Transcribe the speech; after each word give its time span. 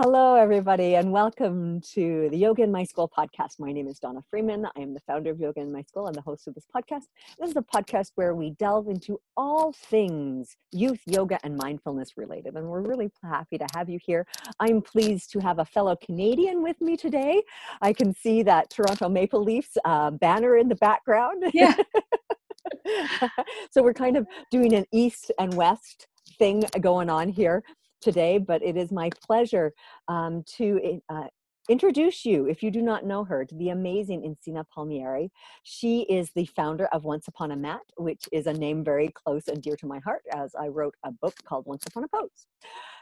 Hello, 0.00 0.36
everybody, 0.36 0.94
and 0.94 1.10
welcome 1.10 1.80
to 1.80 2.28
the 2.30 2.36
Yoga 2.36 2.62
in 2.62 2.70
My 2.70 2.84
School 2.84 3.10
podcast. 3.18 3.58
My 3.58 3.72
name 3.72 3.88
is 3.88 3.98
Donna 3.98 4.22
Freeman. 4.30 4.64
I 4.64 4.80
am 4.80 4.94
the 4.94 5.00
founder 5.00 5.32
of 5.32 5.40
Yoga 5.40 5.58
in 5.58 5.72
My 5.72 5.82
School 5.82 6.06
and 6.06 6.14
the 6.14 6.20
host 6.20 6.46
of 6.46 6.54
this 6.54 6.66
podcast. 6.72 7.06
This 7.36 7.50
is 7.50 7.56
a 7.56 7.62
podcast 7.62 8.12
where 8.14 8.36
we 8.36 8.50
delve 8.50 8.86
into 8.86 9.20
all 9.36 9.72
things 9.72 10.56
youth, 10.70 11.00
yoga, 11.06 11.40
and 11.42 11.56
mindfulness 11.56 12.16
related. 12.16 12.54
And 12.54 12.68
we're 12.68 12.82
really 12.82 13.10
happy 13.24 13.58
to 13.58 13.66
have 13.74 13.90
you 13.90 13.98
here. 14.00 14.24
I'm 14.60 14.82
pleased 14.82 15.32
to 15.32 15.40
have 15.40 15.58
a 15.58 15.64
fellow 15.64 15.96
Canadian 15.96 16.62
with 16.62 16.80
me 16.80 16.96
today. 16.96 17.42
I 17.82 17.92
can 17.92 18.14
see 18.14 18.44
that 18.44 18.70
Toronto 18.70 19.08
Maple 19.08 19.42
Leafs 19.42 19.76
uh, 19.84 20.12
banner 20.12 20.58
in 20.58 20.68
the 20.68 20.76
background. 20.76 21.42
Yeah. 21.52 21.74
so 23.72 23.82
we're 23.82 23.94
kind 23.94 24.16
of 24.16 24.28
doing 24.52 24.74
an 24.74 24.84
east 24.92 25.32
and 25.40 25.52
west 25.54 26.06
thing 26.38 26.62
going 26.80 27.10
on 27.10 27.28
here 27.28 27.64
today, 28.00 28.38
but 28.38 28.62
it 28.62 28.76
is 28.76 28.90
my 28.90 29.10
pleasure 29.26 29.72
um, 30.08 30.42
to 30.56 31.00
uh, 31.08 31.24
introduce 31.68 32.24
you, 32.24 32.46
if 32.46 32.62
you 32.62 32.70
do 32.70 32.80
not 32.80 33.04
know 33.04 33.24
her, 33.24 33.44
to 33.44 33.54
the 33.56 33.68
amazing 33.68 34.22
Encina 34.22 34.64
Palmieri. 34.74 35.30
She 35.64 36.02
is 36.02 36.30
the 36.34 36.46
founder 36.46 36.86
of 36.86 37.04
Once 37.04 37.28
Upon 37.28 37.52
a 37.52 37.56
Mat, 37.56 37.82
which 37.96 38.24
is 38.32 38.46
a 38.46 38.52
name 38.52 38.82
very 38.82 39.10
close 39.14 39.48
and 39.48 39.62
dear 39.62 39.76
to 39.76 39.86
my 39.86 39.98
heart, 39.98 40.22
as 40.34 40.54
I 40.54 40.68
wrote 40.68 40.94
a 41.04 41.12
book 41.12 41.34
called 41.44 41.66
Once 41.66 41.84
Upon 41.86 42.04
a 42.04 42.08
Pose. 42.08 42.46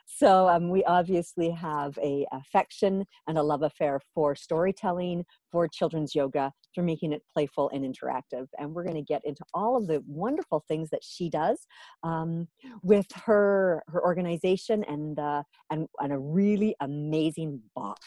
So 0.06 0.48
um, 0.48 0.70
we 0.70 0.84
obviously 0.84 1.50
have 1.50 1.98
a 2.02 2.26
affection 2.32 3.04
and 3.26 3.36
a 3.36 3.42
love 3.42 3.62
affair 3.62 4.00
for 4.14 4.34
storytelling, 4.34 5.24
for 5.50 5.68
children's 5.68 6.14
yoga, 6.14 6.52
for 6.74 6.82
making 6.82 7.12
it 7.12 7.22
playful 7.32 7.70
and 7.74 7.84
interactive. 7.84 8.46
And 8.58 8.72
we're 8.72 8.84
going 8.84 8.96
to 8.96 9.02
get 9.02 9.22
into 9.24 9.42
all 9.52 9.77
of 9.77 9.88
the 9.88 10.02
wonderful 10.06 10.64
things 10.68 10.90
that 10.90 11.02
she 11.02 11.28
does 11.28 11.66
um, 12.04 12.46
with 12.82 13.06
her 13.24 13.82
her 13.88 14.02
organization 14.02 14.84
and 14.84 15.18
uh, 15.18 15.42
and 15.70 15.86
and 16.00 16.12
a 16.12 16.18
really 16.18 16.77
amazing 16.80 17.60
box 17.74 18.00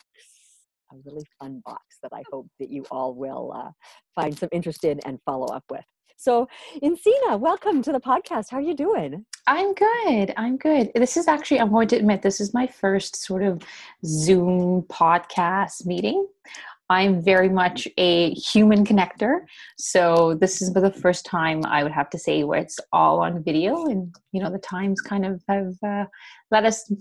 a 0.91 0.95
really 1.05 1.25
fun 1.39 1.61
box 1.65 1.83
that 2.01 2.11
I 2.13 2.23
hope 2.31 2.47
that 2.59 2.69
you 2.69 2.83
all 2.89 3.13
will 3.13 3.53
uh, 3.55 3.71
find 4.15 4.38
some 4.38 4.49
interest 4.51 4.83
in 4.83 4.99
and 5.01 5.19
follow 5.25 5.45
up 5.53 5.63
with. 5.69 5.85
So, 6.17 6.47
Encina, 6.83 7.39
welcome 7.39 7.81
to 7.81 7.91
the 7.91 7.99
podcast. 7.99 8.49
How 8.49 8.57
are 8.57 8.61
you 8.61 8.75
doing? 8.75 9.25
I'm 9.47 9.73
good. 9.73 10.33
I'm 10.37 10.57
good. 10.57 10.91
This 10.95 11.17
is 11.17 11.27
actually, 11.27 11.59
I'm 11.59 11.71
going 11.71 11.87
to 11.89 11.95
admit, 11.95 12.21
this 12.21 12.41
is 12.41 12.53
my 12.53 12.67
first 12.67 13.15
sort 13.15 13.43
of 13.43 13.61
Zoom 14.05 14.83
podcast 14.83 15.85
meeting. 15.85 16.27
I'm 16.89 17.21
very 17.21 17.49
much 17.49 17.87
a 17.97 18.33
human 18.33 18.83
connector. 18.83 19.41
So 19.77 20.35
this 20.35 20.61
is 20.61 20.73
the 20.73 20.91
first 20.91 21.25
time 21.25 21.63
I 21.65 21.83
would 21.83 21.91
have 21.91 22.09
to 22.11 22.17
say 22.17 22.43
where 22.43 22.59
it's 22.59 22.79
all 22.91 23.21
on 23.21 23.43
video 23.43 23.85
and, 23.85 24.13
you 24.31 24.41
know, 24.41 24.51
the 24.51 24.59
times 24.59 24.99
kind 25.01 25.25
of 25.25 25.41
have 25.47 25.75
uh, 25.85 26.05
let 26.49 26.65
us 26.65 26.91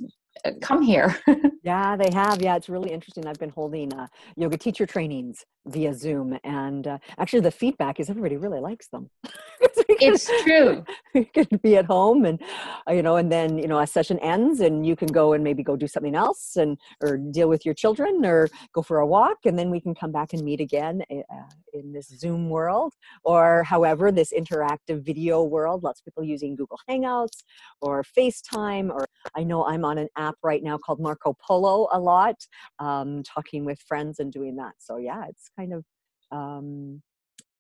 uh, 0.45 0.53
come 0.61 0.83
here. 0.83 1.19
yeah, 1.63 1.97
they 1.97 2.11
have. 2.13 2.43
Yeah, 2.43 2.57
it's 2.57 2.69
really 2.69 2.91
interesting. 2.91 3.27
I've 3.27 3.39
been 3.39 3.51
holding 3.51 3.93
uh, 3.95 4.07
yoga 4.37 4.59
teacher 4.59 4.87
trainings 4.87 5.45
via 5.69 5.95
Zoom, 5.95 6.39
and 6.45 6.87
uh, 6.87 6.99
actually, 7.19 7.41
the 7.41 7.51
feedback 7.51 8.01
is 8.01 8.11
everybody 8.11 8.37
really 8.37 8.61
likes 8.61 8.89
them. 8.89 9.11
it's 9.89 10.31
true. 10.43 10.85
You 11.15 11.25
can 11.25 11.59
be 11.63 11.77
at 11.77 11.87
home, 11.87 12.25
and 12.27 12.41
uh, 12.89 12.93
you 12.93 13.03
know, 13.03 13.17
and 13.17 13.33
then 13.33 13.59
you 13.59 13.67
know, 13.67 13.79
a 13.81 13.87
session 13.87 14.19
ends, 14.21 14.61
and 14.61 14.87
you 14.87 14.95
can 14.95 15.09
go 15.09 15.33
and 15.33 15.43
maybe 15.43 15.63
go 15.63 15.75
do 15.75 15.89
something 15.89 16.15
else, 16.15 16.57
and 16.57 16.79
or 17.03 17.17
deal 17.17 17.49
with 17.49 17.65
your 17.65 17.75
children, 17.75 18.25
or 18.25 18.49
go 18.73 18.83
for 18.83 18.99
a 18.99 19.07
walk, 19.07 19.39
and 19.47 19.59
then 19.59 19.71
we 19.71 19.81
can 19.81 19.95
come 19.95 20.13
back 20.13 20.33
and 20.33 20.45
meet 20.45 20.61
again 20.61 21.03
eh, 21.11 21.23
uh, 21.33 21.51
in 21.73 21.93
this 21.93 22.09
Zoom 22.09 22.51
world, 22.51 22.95
or 23.25 23.65
however, 23.65 24.13
this 24.13 24.33
interactive 24.33 25.05
video 25.05 25.43
world. 25.43 25.83
Lots 25.83 26.01
of 26.01 26.05
people 26.05 26.23
using 26.23 26.55
Google 26.55 26.79
Hangouts 26.89 27.43
or 27.81 28.05
FaceTime, 28.05 28.91
or 28.91 29.07
I 29.35 29.43
know 29.45 29.65
I'm 29.65 29.85
on 29.85 29.99
an 29.99 30.09
app 30.17 30.37
right 30.43 30.63
now 30.63 30.79
called 30.79 31.01
Marco 31.01 31.37
Polo 31.41 31.89
a 31.93 31.99
lot, 31.99 32.37
um, 32.79 33.23
talking 33.23 33.65
with 33.65 33.81
friends 33.81 34.21
and 34.21 34.33
doing 34.33 34.57
that. 34.57 34.75
So 34.79 34.99
yeah, 34.99 35.25
it's 35.29 35.51
kind 35.59 35.73
of 35.73 35.85
um, 36.31 37.03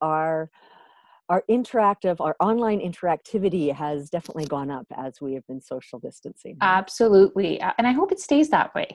our 0.00 0.50
our 1.28 1.44
interactive 1.50 2.16
our 2.20 2.36
online 2.41 2.81
interactivity 2.81 3.75
has 3.75 4.09
definitely 4.09 4.47
gone 4.47 4.70
up 4.70 4.86
as 4.97 5.20
we 5.20 5.34
have 5.34 5.47
been 5.47 5.60
social 5.60 5.98
distancing 5.98 6.56
absolutely 6.62 7.60
and 7.60 7.86
i 7.86 7.92
hope 7.92 8.12
it 8.12 8.20
stays 8.20 8.48
that 8.48 8.75
way 8.75 8.88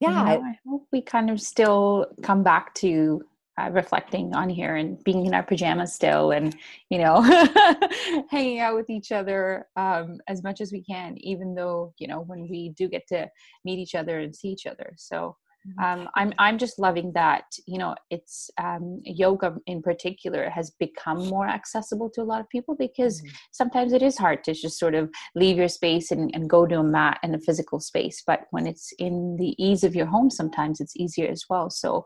yeah 0.00 0.34
you 0.34 0.40
know, 0.40 0.46
i 0.46 0.58
hope 0.68 0.86
we 0.92 1.02
kind 1.02 1.30
of 1.30 1.40
still 1.40 2.06
come 2.22 2.42
back 2.44 2.72
to 2.74 3.20
uh, 3.60 3.70
reflecting 3.70 4.34
on 4.34 4.48
here 4.48 4.76
and 4.76 5.02
being 5.04 5.26
in 5.26 5.34
our 5.34 5.42
pajamas 5.42 5.92
still 5.92 6.32
and 6.32 6.56
you 6.90 6.98
know 6.98 7.20
hanging 8.30 8.60
out 8.60 8.74
with 8.74 8.90
each 8.90 9.10
other 9.10 9.66
um, 9.76 10.18
as 10.28 10.42
much 10.42 10.60
as 10.60 10.70
we 10.72 10.82
can 10.82 11.16
even 11.18 11.54
though 11.54 11.92
you 11.98 12.06
know 12.06 12.20
when 12.20 12.48
we 12.48 12.68
do 12.70 12.88
get 12.88 13.06
to 13.08 13.28
meet 13.64 13.78
each 13.78 13.94
other 13.94 14.20
and 14.20 14.34
see 14.34 14.48
each 14.48 14.66
other 14.66 14.92
so. 14.96 15.36
Um, 15.82 16.08
I'm 16.14 16.32
I'm 16.38 16.58
just 16.58 16.78
loving 16.78 17.12
that 17.14 17.44
you 17.66 17.78
know 17.78 17.94
it's 18.10 18.50
um, 18.60 19.00
yoga 19.04 19.56
in 19.66 19.82
particular 19.82 20.50
has 20.50 20.70
become 20.78 21.26
more 21.26 21.48
accessible 21.48 22.10
to 22.10 22.22
a 22.22 22.24
lot 22.24 22.40
of 22.40 22.48
people 22.48 22.76
because 22.76 23.20
mm-hmm. 23.20 23.34
sometimes 23.52 23.92
it 23.92 24.02
is 24.02 24.18
hard 24.18 24.44
to 24.44 24.54
just 24.54 24.78
sort 24.78 24.94
of 24.94 25.10
leave 25.34 25.56
your 25.56 25.68
space 25.68 26.10
and, 26.10 26.30
and 26.34 26.50
go 26.50 26.66
to 26.66 26.78
a 26.78 26.84
mat 26.84 27.18
and 27.22 27.34
a 27.34 27.40
physical 27.40 27.80
space 27.80 28.22
but 28.26 28.40
when 28.50 28.66
it's 28.66 28.92
in 28.98 29.36
the 29.38 29.54
ease 29.62 29.84
of 29.84 29.94
your 29.94 30.06
home 30.06 30.30
sometimes 30.30 30.80
it's 30.80 30.96
easier 30.96 31.28
as 31.28 31.44
well. 31.48 31.70
So 31.70 32.04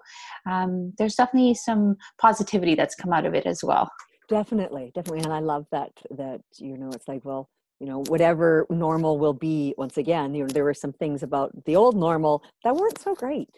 um, 0.49 0.93
there's 0.99 1.15
definitely 1.15 1.55
some 1.55 1.97
positivity 2.21 2.75
that's 2.75 2.95
come 2.95 3.13
out 3.13 3.27
of 3.27 3.35
it 3.35 3.47
as 3.47 3.61
well. 3.63 3.91
Definitely 4.29 4.93
definitely 4.95 5.25
and 5.25 5.33
i 5.33 5.41
love 5.41 5.65
that 5.73 5.91
that 6.11 6.41
you 6.59 6.77
know 6.77 6.91
it's 6.93 7.09
like 7.09 7.25
well 7.25 7.49
you 7.81 7.87
know 7.87 8.03
whatever 8.09 8.67
normal 8.71 9.19
will 9.19 9.33
be 9.33 9.75
once 9.79 9.97
again 9.97 10.35
you 10.35 10.43
know 10.43 10.49
there 10.49 10.65
were 10.65 10.75
some 10.75 10.93
things 10.93 11.23
about 11.23 11.53
the 11.65 11.77
old 11.77 11.97
normal 11.97 12.43
that 12.65 12.75
weren't 12.75 13.01
so 13.01 13.15
great 13.15 13.51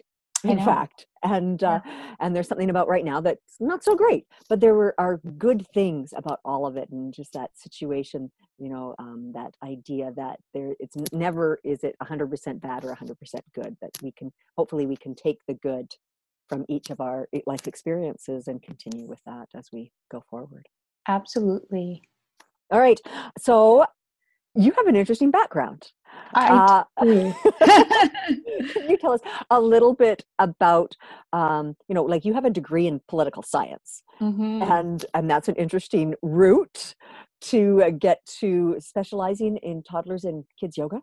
in 0.43 0.57
fact 0.65 1.05
and 1.23 1.63
uh, 1.63 1.79
yeah. 1.85 1.91
uh, 1.91 2.15
and 2.19 2.35
there's 2.35 2.47
something 2.47 2.69
about 2.69 2.87
right 2.87 3.05
now 3.05 3.21
that's 3.21 3.55
not 3.59 3.83
so 3.83 3.95
great 3.95 4.25
but 4.49 4.59
there 4.59 4.73
were 4.73 4.95
are 4.97 5.17
good 5.37 5.65
things 5.73 6.13
about 6.15 6.39
all 6.43 6.65
of 6.65 6.77
it 6.77 6.89
and 6.89 7.13
just 7.13 7.33
that 7.33 7.51
situation 7.55 8.31
you 8.57 8.69
know 8.69 8.95
um, 8.99 9.31
that 9.33 9.53
idea 9.63 10.11
that 10.15 10.39
there 10.53 10.73
it's 10.79 10.95
never 11.13 11.59
is 11.63 11.83
it 11.83 11.95
100% 12.01 12.61
bad 12.61 12.83
or 12.83 12.95
100% 12.95 13.15
good 13.53 13.77
that 13.81 13.91
we 14.01 14.11
can 14.11 14.31
hopefully 14.57 14.85
we 14.85 14.97
can 14.97 15.15
take 15.15 15.39
the 15.47 15.53
good 15.55 15.87
from 16.49 16.65
each 16.67 16.89
of 16.89 16.99
our 16.99 17.29
life 17.45 17.67
experiences 17.67 18.47
and 18.47 18.61
continue 18.61 19.05
with 19.05 19.21
that 19.25 19.47
as 19.55 19.69
we 19.71 19.89
go 20.11 20.21
forward. 20.29 20.67
Absolutely. 21.07 22.01
All 22.71 22.79
right 22.79 22.99
so 23.37 23.85
you 24.55 24.71
have 24.71 24.87
an 24.87 24.95
interesting 24.95 25.31
background. 25.31 25.91
Uh, 26.33 26.83
can 26.99 27.33
you 28.89 28.97
tell 28.97 29.13
us 29.13 29.21
a 29.49 29.59
little 29.59 29.93
bit 29.93 30.23
about, 30.39 30.95
um, 31.33 31.75
you 31.87 31.95
know, 31.95 32.03
like 32.03 32.25
you 32.25 32.33
have 32.33 32.45
a 32.45 32.49
degree 32.49 32.87
in 32.87 33.01
political 33.07 33.43
science, 33.43 34.03
mm-hmm. 34.19 34.61
and 34.63 35.05
and 35.13 35.29
that's 35.29 35.47
an 35.47 35.55
interesting 35.55 36.15
route 36.21 36.95
to 37.41 37.83
uh, 37.83 37.89
get 37.89 38.25
to 38.39 38.75
specializing 38.79 39.57
in 39.57 39.83
toddlers 39.83 40.23
and 40.23 40.43
kids 40.59 40.77
yoga. 40.77 41.01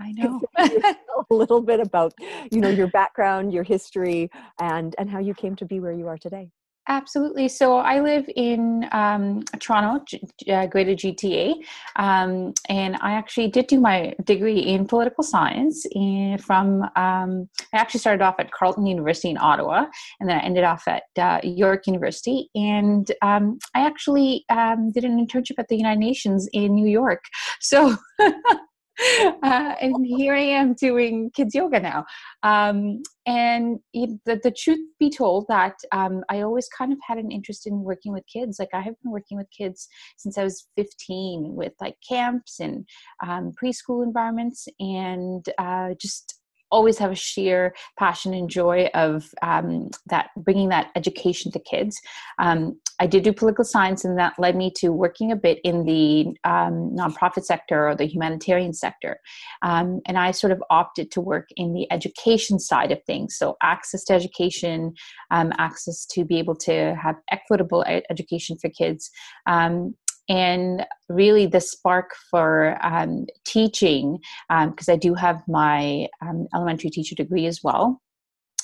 I 0.00 0.12
know 0.12 0.40
a 0.58 1.34
little 1.34 1.60
bit 1.60 1.80
about, 1.80 2.14
you 2.50 2.60
know, 2.60 2.70
your 2.70 2.88
background, 2.88 3.52
your 3.52 3.62
history, 3.62 4.30
and 4.60 4.94
and 4.98 5.10
how 5.10 5.18
you 5.18 5.34
came 5.34 5.56
to 5.56 5.66
be 5.66 5.80
where 5.80 5.92
you 5.92 6.06
are 6.08 6.18
today. 6.18 6.50
Absolutely. 6.88 7.48
So 7.48 7.76
I 7.76 8.00
live 8.00 8.28
in 8.34 8.88
um, 8.90 9.44
Toronto, 9.60 10.04
uh, 10.50 10.66
Greater 10.66 10.94
GTA, 10.94 11.54
um, 11.94 12.52
and 12.68 12.96
I 13.00 13.12
actually 13.12 13.48
did 13.48 13.68
do 13.68 13.78
my 13.78 14.14
degree 14.24 14.58
in 14.58 14.86
political 14.86 15.22
science. 15.22 15.86
In, 15.92 16.38
from 16.38 16.82
um, 16.96 17.48
I 17.72 17.76
actually 17.76 18.00
started 18.00 18.22
off 18.22 18.34
at 18.40 18.50
Carleton 18.50 18.86
University 18.86 19.30
in 19.30 19.38
Ottawa, 19.38 19.86
and 20.18 20.28
then 20.28 20.38
I 20.38 20.42
ended 20.42 20.64
off 20.64 20.88
at 20.88 21.04
uh, 21.16 21.38
York 21.44 21.86
University. 21.86 22.50
And 22.56 23.08
um, 23.22 23.60
I 23.76 23.86
actually 23.86 24.44
um, 24.48 24.90
did 24.90 25.04
an 25.04 25.24
internship 25.24 25.58
at 25.58 25.68
the 25.68 25.76
United 25.76 26.00
Nations 26.00 26.48
in 26.52 26.74
New 26.74 26.88
York. 26.88 27.22
So. 27.60 27.96
uh, 29.42 29.74
and 29.80 30.06
here 30.06 30.34
I 30.34 30.40
am 30.40 30.74
doing 30.74 31.30
kids 31.34 31.54
yoga 31.54 31.80
now. 31.80 32.04
Um, 32.42 33.02
and 33.26 33.78
the, 33.94 34.40
the 34.42 34.50
truth 34.50 34.80
be 34.98 35.10
told, 35.10 35.46
that 35.48 35.76
um, 35.92 36.24
I 36.28 36.42
always 36.42 36.68
kind 36.68 36.92
of 36.92 36.98
had 37.06 37.18
an 37.18 37.30
interest 37.30 37.66
in 37.66 37.82
working 37.82 38.12
with 38.12 38.24
kids. 38.32 38.58
Like 38.58 38.70
I 38.74 38.80
have 38.80 38.94
been 39.02 39.12
working 39.12 39.38
with 39.38 39.46
kids 39.56 39.88
since 40.16 40.36
I 40.36 40.44
was 40.44 40.68
15 40.76 41.54
with 41.54 41.72
like 41.80 41.96
camps 42.06 42.60
and 42.60 42.86
um, 43.24 43.52
preschool 43.62 44.04
environments, 44.04 44.68
and 44.78 45.44
uh, 45.58 45.94
just 46.00 46.34
always 46.72 46.98
have 46.98 47.12
a 47.12 47.14
sheer 47.14 47.74
passion 47.98 48.34
and 48.34 48.48
joy 48.48 48.88
of 48.94 49.28
um, 49.42 49.90
that 50.06 50.30
bringing 50.36 50.70
that 50.70 50.90
education 50.96 51.52
to 51.52 51.60
kids. 51.60 52.00
Um, 52.38 52.80
I 53.02 53.06
did 53.06 53.24
do 53.24 53.32
political 53.32 53.64
science, 53.64 54.04
and 54.04 54.16
that 54.16 54.38
led 54.38 54.54
me 54.54 54.70
to 54.76 54.90
working 54.92 55.32
a 55.32 55.36
bit 55.36 55.58
in 55.64 55.84
the 55.84 56.26
um, 56.44 56.94
nonprofit 56.96 57.44
sector 57.44 57.88
or 57.88 57.96
the 57.96 58.04
humanitarian 58.04 58.72
sector. 58.72 59.18
Um, 59.62 60.00
and 60.06 60.16
I 60.16 60.30
sort 60.30 60.52
of 60.52 60.62
opted 60.70 61.10
to 61.10 61.20
work 61.20 61.48
in 61.56 61.74
the 61.74 61.90
education 61.90 62.60
side 62.60 62.92
of 62.92 63.02
things. 63.04 63.36
So, 63.36 63.56
access 63.60 64.04
to 64.04 64.12
education, 64.12 64.94
um, 65.32 65.52
access 65.58 66.06
to 66.12 66.24
be 66.24 66.38
able 66.38 66.54
to 66.58 66.94
have 66.94 67.16
equitable 67.32 67.84
education 68.08 68.56
for 68.62 68.70
kids, 68.70 69.10
um, 69.46 69.96
and 70.28 70.86
really 71.08 71.46
the 71.46 71.60
spark 71.60 72.12
for 72.30 72.78
um, 72.86 73.26
teaching 73.44 74.20
because 74.48 74.88
um, 74.88 74.94
i 74.94 74.96
do 74.96 75.14
have 75.14 75.42
my 75.48 76.06
elementary 76.54 76.90
teacher 76.90 77.16
degree 77.16 77.46
as 77.46 77.58
well 77.64 78.00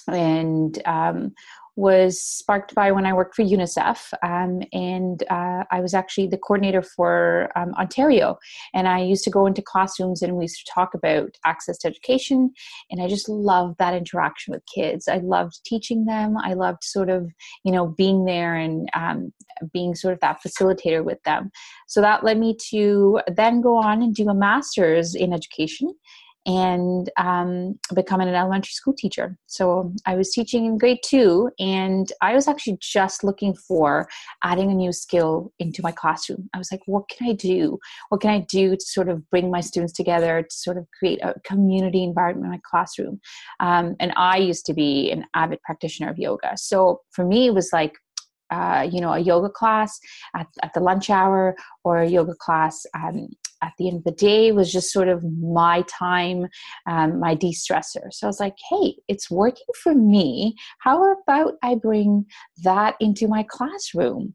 and 0.06 0.81
was 1.78 2.20
sparked 2.20 2.75
by 2.75 2.90
when 2.90 3.06
I 3.06 3.12
worked 3.12 3.36
for 3.36 3.44
UNICEF, 3.44 4.12
um, 4.25 4.62
and 4.72 5.22
uh, 5.30 5.62
I 5.70 5.80
was 5.80 5.94
actually 5.94 6.26
the 6.26 6.36
coordinator 6.36 6.82
for 6.82 7.52
um, 7.54 7.72
Ontario. 7.75 8.36
And 8.75 8.88
I 8.88 9.00
used 9.00 9.22
to 9.25 9.30
go 9.30 9.46
into 9.46 9.62
classrooms 9.62 10.20
and 10.20 10.36
we 10.36 10.44
used 10.44 10.66
to 10.66 10.72
talk 10.75 10.92
about 10.92 11.36
access 11.46 11.78
to 11.78 11.88
education. 11.88 12.50
And 12.90 13.00
I 13.00 13.06
just 13.06 13.28
loved 13.28 13.78
that 13.78 13.94
interaction 13.94 14.52
with 14.52 14.64
kids. 14.75 15.06
I 15.06 15.19
loved 15.19 15.60
teaching 15.64 16.04
them. 16.06 16.36
I 16.36 16.54
loved 16.54 16.82
sort 16.82 17.10
of, 17.10 17.30
you 17.64 17.70
know, 17.70 17.94
being 17.96 18.24
there 18.24 18.56
and 18.56 18.88
um, 18.94 19.32
being 19.72 19.94
sort 19.94 20.14
of 20.14 20.20
that 20.20 20.40
facilitator 20.44 21.04
with 21.04 21.22
them. 21.22 21.52
So 21.86 22.00
that 22.00 22.24
led 22.24 22.40
me 22.40 22.56
to 22.70 23.20
then 23.28 23.60
go 23.60 23.76
on 23.76 24.02
and 24.02 24.12
do 24.12 24.28
a 24.28 24.34
master's 24.34 25.14
in 25.14 25.32
education 25.32 25.94
and 26.48 27.10
um, 27.18 27.78
becoming 27.94 28.26
an 28.26 28.34
elementary 28.34 28.72
school 28.72 28.94
teacher. 28.94 29.36
So 29.46 29.92
I 30.06 30.16
was 30.16 30.30
teaching 30.30 30.64
in 30.64 30.78
grade 30.78 31.00
two, 31.04 31.50
and 31.58 32.10
I 32.22 32.34
was 32.34 32.48
actually 32.48 32.78
just 32.80 33.22
looking 33.22 33.54
for 33.54 34.08
adding 34.42 34.70
a 34.70 34.74
new 34.74 34.90
skill 34.90 35.52
into 35.58 35.82
my 35.82 35.92
classroom. 35.92 36.48
I 36.54 36.58
was 36.58 36.72
like, 36.72 36.80
what 36.86 37.04
can 37.10 37.28
I 37.28 37.34
do? 37.34 37.78
What 38.08 38.22
can 38.22 38.30
I 38.30 38.46
do 38.48 38.76
to 38.76 38.80
sort 38.80 39.10
of 39.10 39.28
bring 39.28 39.50
my 39.50 39.60
students 39.60 39.92
together 39.92 40.42
to 40.42 40.54
sort 40.54 40.78
of 40.78 40.86
create 40.98 41.20
a 41.22 41.38
community 41.44 42.02
environment 42.02 42.46
in 42.46 42.52
my 42.52 42.60
classroom? 42.68 43.20
Um, 43.60 43.94
and 44.00 44.14
I 44.16 44.38
used 44.38 44.64
to 44.66 44.74
be 44.74 45.10
an 45.10 45.26
avid 45.34 45.60
practitioner 45.62 46.08
of 46.10 46.18
yoga. 46.18 46.56
So 46.56 47.02
for 47.10 47.26
me, 47.26 47.48
it 47.48 47.54
was 47.54 47.74
like, 47.74 47.92
uh, 48.50 48.88
you 48.90 49.02
know, 49.02 49.12
a 49.12 49.18
yoga 49.18 49.50
class 49.50 50.00
at, 50.34 50.46
at 50.62 50.72
the 50.72 50.80
lunch 50.80 51.10
hour 51.10 51.54
or 51.84 51.98
a 51.98 52.08
yoga 52.08 52.32
class 52.40 52.86
um, 52.94 53.28
at 53.62 53.72
the 53.78 53.88
end 53.88 53.99
of 53.99 54.05
the 54.05 54.12
day 54.12 54.52
was 54.52 54.72
just 54.72 54.93
sort 54.93 55.08
of 55.08 55.25
my 55.40 55.82
time, 55.82 56.46
um, 56.87 57.20
my 57.20 57.34
de 57.34 57.52
stressor. 57.52 58.12
So 58.12 58.26
I 58.26 58.28
was 58.28 58.40
like, 58.40 58.56
hey, 58.70 58.94
it's 59.08 59.31
working 59.31 59.66
for 59.82 59.94
me. 59.94 60.55
How 60.81 61.12
about 61.12 61.55
I 61.62 61.75
bring 61.75 62.26
that 62.62 62.96
into 63.00 63.28
my 63.28 63.44
classroom? 63.49 64.34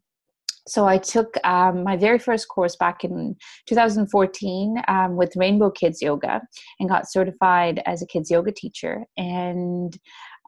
So 0.66 0.88
I 0.88 0.98
took 0.98 1.36
um, 1.44 1.84
my 1.84 1.98
very 1.98 2.18
first 2.18 2.48
course 2.48 2.78
back 2.78 3.04
in 3.04 3.36
2014 3.68 4.82
um, 4.88 5.18
with 5.18 5.36
Rainbow 5.36 5.70
Kids 5.70 6.02
Yoga 6.02 6.42
and 6.80 6.88
got 6.88 7.12
certified 7.12 7.82
as 7.86 8.02
a 8.02 8.08
kids 8.08 8.32
yoga 8.32 8.52
teacher 8.52 9.04
and 9.18 9.98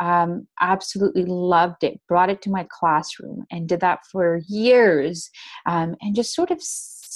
um, 0.02 0.48
absolutely 0.62 1.26
loved 1.26 1.84
it. 1.84 2.00
Brought 2.08 2.30
it 2.30 2.42
to 2.44 2.50
my 2.50 2.66
classroom 2.70 3.46
and 3.52 3.68
did 3.68 3.82
that 3.82 4.00
for 4.10 4.40
years 4.48 5.30
um, 5.66 5.96
and 6.02 6.16
just 6.16 6.34
sort 6.34 6.52
of 6.52 6.62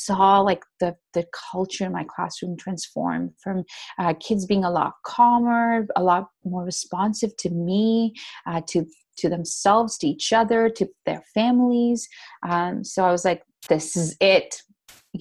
saw 0.05 0.39
like 0.39 0.63
the 0.79 0.95
the 1.13 1.25
culture 1.51 1.85
in 1.85 1.91
my 1.91 2.05
classroom 2.13 2.55
transform 2.57 3.31
from 3.43 3.63
uh, 3.99 4.13
kids 4.19 4.45
being 4.45 4.63
a 4.63 4.71
lot 4.71 4.93
calmer 5.05 5.87
a 5.95 6.03
lot 6.03 6.27
more 6.43 6.63
responsive 6.63 7.35
to 7.37 7.49
me 7.49 8.13
uh, 8.47 8.61
to 8.67 8.85
to 9.17 9.29
themselves 9.29 9.97
to 9.97 10.07
each 10.07 10.31
other 10.31 10.69
to 10.69 10.87
their 11.05 11.23
families. 11.33 12.07
Um, 12.47 12.83
so 12.83 13.03
i 13.05 13.11
was 13.11 13.25
like 13.25 13.43
this 13.67 13.95
is 13.95 14.15
it 14.21 14.61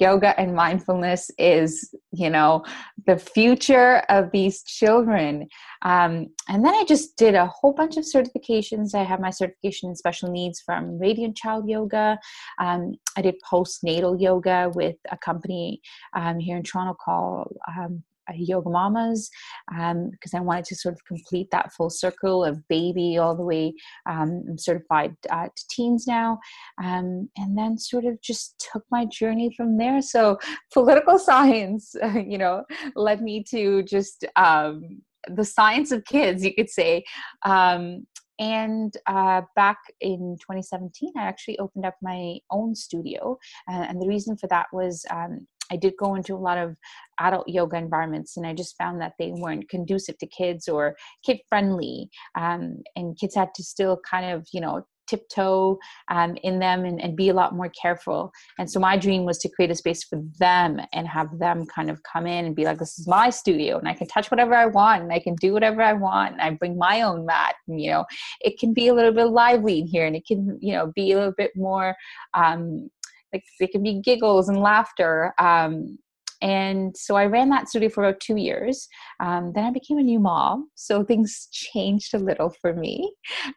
yoga 0.00 0.39
and 0.41 0.55
mindfulness 0.55 1.31
is 1.39 1.95
you 2.12 2.31
know 2.31 2.65
the 3.06 3.19
future 3.19 3.99
of 4.09 4.31
these 4.33 4.62
children. 4.62 5.49
Um, 5.83 6.29
and 6.49 6.65
then 6.65 6.75
i 6.75 6.85
just 6.85 7.17
did 7.17 7.35
a 7.35 7.47
whole 7.47 7.73
bunch 7.73 7.97
of 7.97 8.05
certifications. 8.05 8.95
I 8.95 9.05
have 9.05 9.21
my 9.21 9.31
certification 9.31 9.89
in 9.91 9.97
special 9.97 10.31
needs 10.31 10.61
from 10.61 10.99
radiant 10.99 11.37
child 11.37 11.69
yoga. 11.69 12.19
Um, 12.59 12.95
i 13.17 13.23
did 13.23 13.37
postnatal 13.50 14.21
yoga 14.21 14.71
with 14.75 14.97
a 15.11 15.17
company 15.17 15.81
um, 16.15 16.39
here 16.39 16.56
in 16.56 16.62
toronto 16.62 16.97
called 17.05 17.56
um, 17.69 18.03
yoga 18.36 18.70
mamas 18.70 19.30
um, 19.76 20.10
because 20.10 20.34
I 20.34 20.40
wanted 20.40 20.64
to 20.66 20.76
sort 20.76 20.94
of 20.94 21.04
complete 21.04 21.48
that 21.50 21.72
full 21.72 21.90
circle 21.90 22.44
of 22.44 22.66
baby 22.69 23.19
all 23.19 23.36
the 23.36 23.44
way. 23.44 23.75
Um, 24.08 24.44
I'm 24.48 24.58
certified 24.58 25.14
uh, 25.30 25.46
to 25.46 25.64
teens 25.70 26.06
now, 26.06 26.38
um, 26.82 27.28
and 27.36 27.56
then 27.56 27.78
sort 27.78 28.04
of 28.04 28.20
just 28.20 28.64
took 28.72 28.84
my 28.90 29.06
journey 29.06 29.52
from 29.56 29.78
there. 29.78 30.02
So 30.02 30.38
political 30.72 31.19
science, 31.28 31.94
you 32.14 32.38
know, 32.38 32.64
led 32.94 33.22
me 33.22 33.44
to 33.50 33.82
just 33.82 34.25
um, 34.36 35.02
the 35.28 35.44
science 35.44 35.92
of 35.92 36.04
kids, 36.04 36.44
you 36.44 36.54
could 36.54 36.70
say. 36.70 37.04
Um, 37.44 38.06
and 38.38 38.94
uh, 39.06 39.42
back 39.56 39.78
in 40.00 40.36
2017, 40.40 41.12
I 41.16 41.22
actually 41.22 41.58
opened 41.58 41.84
up 41.84 41.96
my 42.00 42.38
own 42.50 42.75
studio. 42.75 43.36
Uh, 43.69 43.84
and 43.88 44.00
the 44.00 44.06
reason 44.06 44.36
for 44.36 44.46
that 44.48 44.66
was 44.72 45.04
um, 45.10 45.46
I 45.70 45.76
did 45.76 45.95
go 45.99 46.14
into 46.14 46.35
a 46.35 46.37
lot 46.37 46.59
of 46.59 46.76
adult 47.21 47.49
yoga 47.49 47.76
environments, 47.76 48.37
and 48.37 48.47
I 48.47 48.54
just 48.54 48.76
found 48.76 49.00
that 49.00 49.14
they 49.19 49.33
weren't 49.33 49.69
conducive 49.69 50.19
to 50.19 50.26
kids 50.26 50.69
or 50.69 50.97
kid 51.25 51.40
friendly. 51.49 52.11
Um, 52.37 52.83
and 52.97 53.19
kids 53.19 53.35
had 53.35 53.49
to 53.54 53.62
still 53.62 54.00
kind 54.09 54.26
of, 54.33 54.47
you 54.52 54.61
know, 54.61 54.85
tiptoe 55.09 55.78
um, 56.09 56.37
in 56.42 56.59
them 56.59 56.85
and, 56.85 57.00
and, 57.00 57.16
be 57.16 57.31
a 57.31 57.35
lot 57.35 57.54
more 57.54 57.71
careful. 57.71 58.31
And 58.59 58.71
so 58.71 58.78
my 58.78 58.97
dream 58.97 59.25
was 59.25 59.38
to 59.38 59.49
create 59.49 59.71
a 59.71 59.75
space 59.75 60.04
for 60.04 60.23
them 60.38 60.81
and 60.92 61.09
have 61.09 61.38
them 61.38 61.66
kind 61.66 61.90
of 61.90 62.00
come 62.02 62.26
in 62.26 62.45
and 62.45 62.54
be 62.54 62.64
like, 62.64 62.78
this 62.78 62.99
is 62.99 63.09
my 63.09 63.31
studio 63.31 63.78
and 63.78 63.88
I 63.88 63.95
can 63.95 64.07
touch 64.07 64.31
whatever 64.31 64.54
I 64.54 64.66
want 64.66 65.02
and 65.02 65.12
I 65.12 65.19
can 65.19 65.35
do 65.37 65.52
whatever 65.52 65.83
I 65.83 65.95
want. 65.95 66.35
And 66.35 66.42
I 66.42 66.50
bring 66.50 66.76
my 66.76 67.02
own 67.02 67.26
mat. 67.26 67.54
And, 67.66 67.81
you 67.81 67.90
know, 67.90 68.04
it 68.40 68.59
can 68.59 68.73
be 68.73 68.88
a 68.88 68.95
little 68.95 69.12
bit 69.12 69.25
lively 69.25 69.81
in 69.81 69.87
here 69.87 70.07
and 70.07 70.14
it 70.14 70.26
can, 70.26 70.59
you 70.61 70.75
know, 70.75 70.92
be 70.95 71.12
a 71.12 71.16
little 71.16 71.35
bit 71.37 71.52
more 71.57 71.97
um, 72.35 72.90
like 73.32 73.44
it 73.61 73.70
can 73.70 73.82
be 73.82 74.00
giggles 74.00 74.49
and 74.49 74.61
laughter 74.61 75.32
um, 75.38 75.99
and 76.40 76.97
so 76.97 77.16
I 77.16 77.26
ran 77.26 77.50
that 77.50 77.68
studio 77.68 77.88
for 77.88 78.04
about 78.04 78.20
two 78.20 78.37
years. 78.37 78.87
Um, 79.20 79.52
then 79.54 79.64
I 79.64 79.70
became 79.70 79.99
a 79.99 80.02
new 80.02 80.20
mom, 80.20 80.70
so 80.75 81.04
things 81.04 81.49
changed 81.50 82.14
a 82.14 82.18
little 82.18 82.54
for 82.61 82.75
me, 82.75 83.12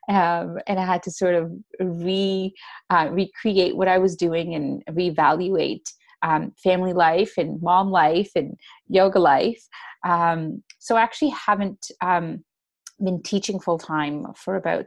um, 0.10 0.58
and 0.68 0.80
I 0.80 0.86
had 0.86 1.04
to 1.04 1.12
sort 1.12 1.36
of 1.36 1.52
re 1.80 2.54
uh, 2.90 3.10
recreate 3.12 3.76
what 3.76 3.88
I 3.88 3.98
was 3.98 4.16
doing 4.16 4.56
and 4.56 4.84
reevaluate 4.90 5.86
um, 6.24 6.54
family 6.64 6.94
life 6.94 7.34
and 7.38 7.62
mom 7.62 7.92
life 7.92 8.32
and 8.36 8.56
yoga 8.88 9.20
life. 9.20 9.62
Um, 10.04 10.64
so 10.80 10.96
I 10.96 11.02
actually 11.02 11.30
haven't 11.32 11.92
um, 12.02 12.44
been 13.04 13.22
teaching 13.22 13.60
full 13.60 13.78
time 13.78 14.26
for 14.36 14.56
about 14.56 14.86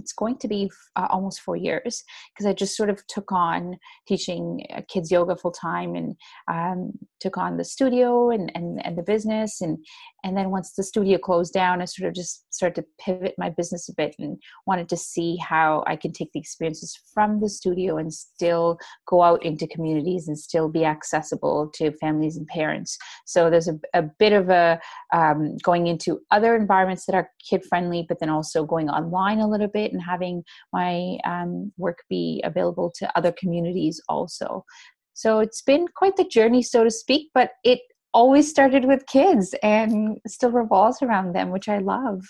it's 0.00 0.12
going 0.12 0.38
to 0.38 0.48
be 0.48 0.70
uh, 0.96 1.06
almost 1.10 1.40
four 1.40 1.56
years 1.56 2.02
because 2.32 2.46
I 2.46 2.52
just 2.52 2.76
sort 2.76 2.90
of 2.90 3.06
took 3.06 3.30
on 3.30 3.76
teaching 4.08 4.66
uh, 4.74 4.80
kids 4.88 5.10
yoga 5.10 5.36
full 5.36 5.52
time 5.52 5.94
and 5.94 6.16
um, 6.50 6.92
took 7.20 7.36
on 7.36 7.56
the 7.56 7.64
studio 7.64 8.30
and, 8.30 8.50
and, 8.54 8.84
and 8.84 8.96
the 8.96 9.02
business 9.02 9.60
and 9.60 9.78
and 10.24 10.36
then 10.36 10.50
once 10.50 10.72
the 10.72 10.82
studio 10.82 11.18
closed 11.18 11.52
down 11.52 11.82
i 11.82 11.84
sort 11.84 12.08
of 12.08 12.14
just 12.14 12.44
started 12.52 12.82
to 12.82 12.86
pivot 13.04 13.34
my 13.38 13.50
business 13.50 13.88
a 13.88 13.94
bit 13.94 14.14
and 14.18 14.40
wanted 14.66 14.88
to 14.88 14.96
see 14.96 15.36
how 15.36 15.84
i 15.86 15.96
can 15.96 16.12
take 16.12 16.30
the 16.32 16.40
experiences 16.40 16.98
from 17.12 17.40
the 17.40 17.48
studio 17.48 17.96
and 17.96 18.12
still 18.12 18.78
go 19.06 19.22
out 19.22 19.44
into 19.44 19.66
communities 19.66 20.28
and 20.28 20.38
still 20.38 20.68
be 20.68 20.84
accessible 20.84 21.70
to 21.74 21.92
families 21.98 22.36
and 22.36 22.46
parents. 22.46 22.96
So 23.26 23.50
there's 23.50 23.68
a, 23.68 23.78
a 23.94 24.02
bit 24.02 24.32
of 24.32 24.48
a 24.48 24.80
um, 25.12 25.56
going 25.62 25.86
into 25.86 26.20
other 26.30 26.56
environments 26.56 27.06
that 27.06 27.14
are 27.14 27.30
kid 27.48 27.64
friendly 27.68 28.04
but 28.08 28.18
then 28.20 28.30
also 28.30 28.64
going 28.64 28.88
online 28.88 29.38
a 29.40 29.48
little 29.48 29.68
bit 29.68 29.92
and 29.92 30.02
having 30.02 30.42
my 30.72 31.18
um, 31.24 31.72
work 31.76 31.98
be 32.08 32.40
available 32.44 32.92
to 32.96 33.16
other 33.16 33.32
communities 33.32 34.00
also. 34.08 34.64
So 35.12 35.40
it's 35.40 35.60
been 35.60 35.86
quite 35.94 36.16
the 36.16 36.24
journey, 36.24 36.62
so 36.62 36.82
to 36.82 36.90
speak, 36.90 37.30
but 37.34 37.50
it 37.62 37.80
always 38.12 38.48
started 38.48 38.84
with 38.84 39.06
kids 39.06 39.54
and 39.62 40.18
still 40.26 40.50
revolves 40.50 41.02
around 41.02 41.34
them, 41.34 41.50
which 41.50 41.68
I 41.68 41.78
love. 41.78 42.24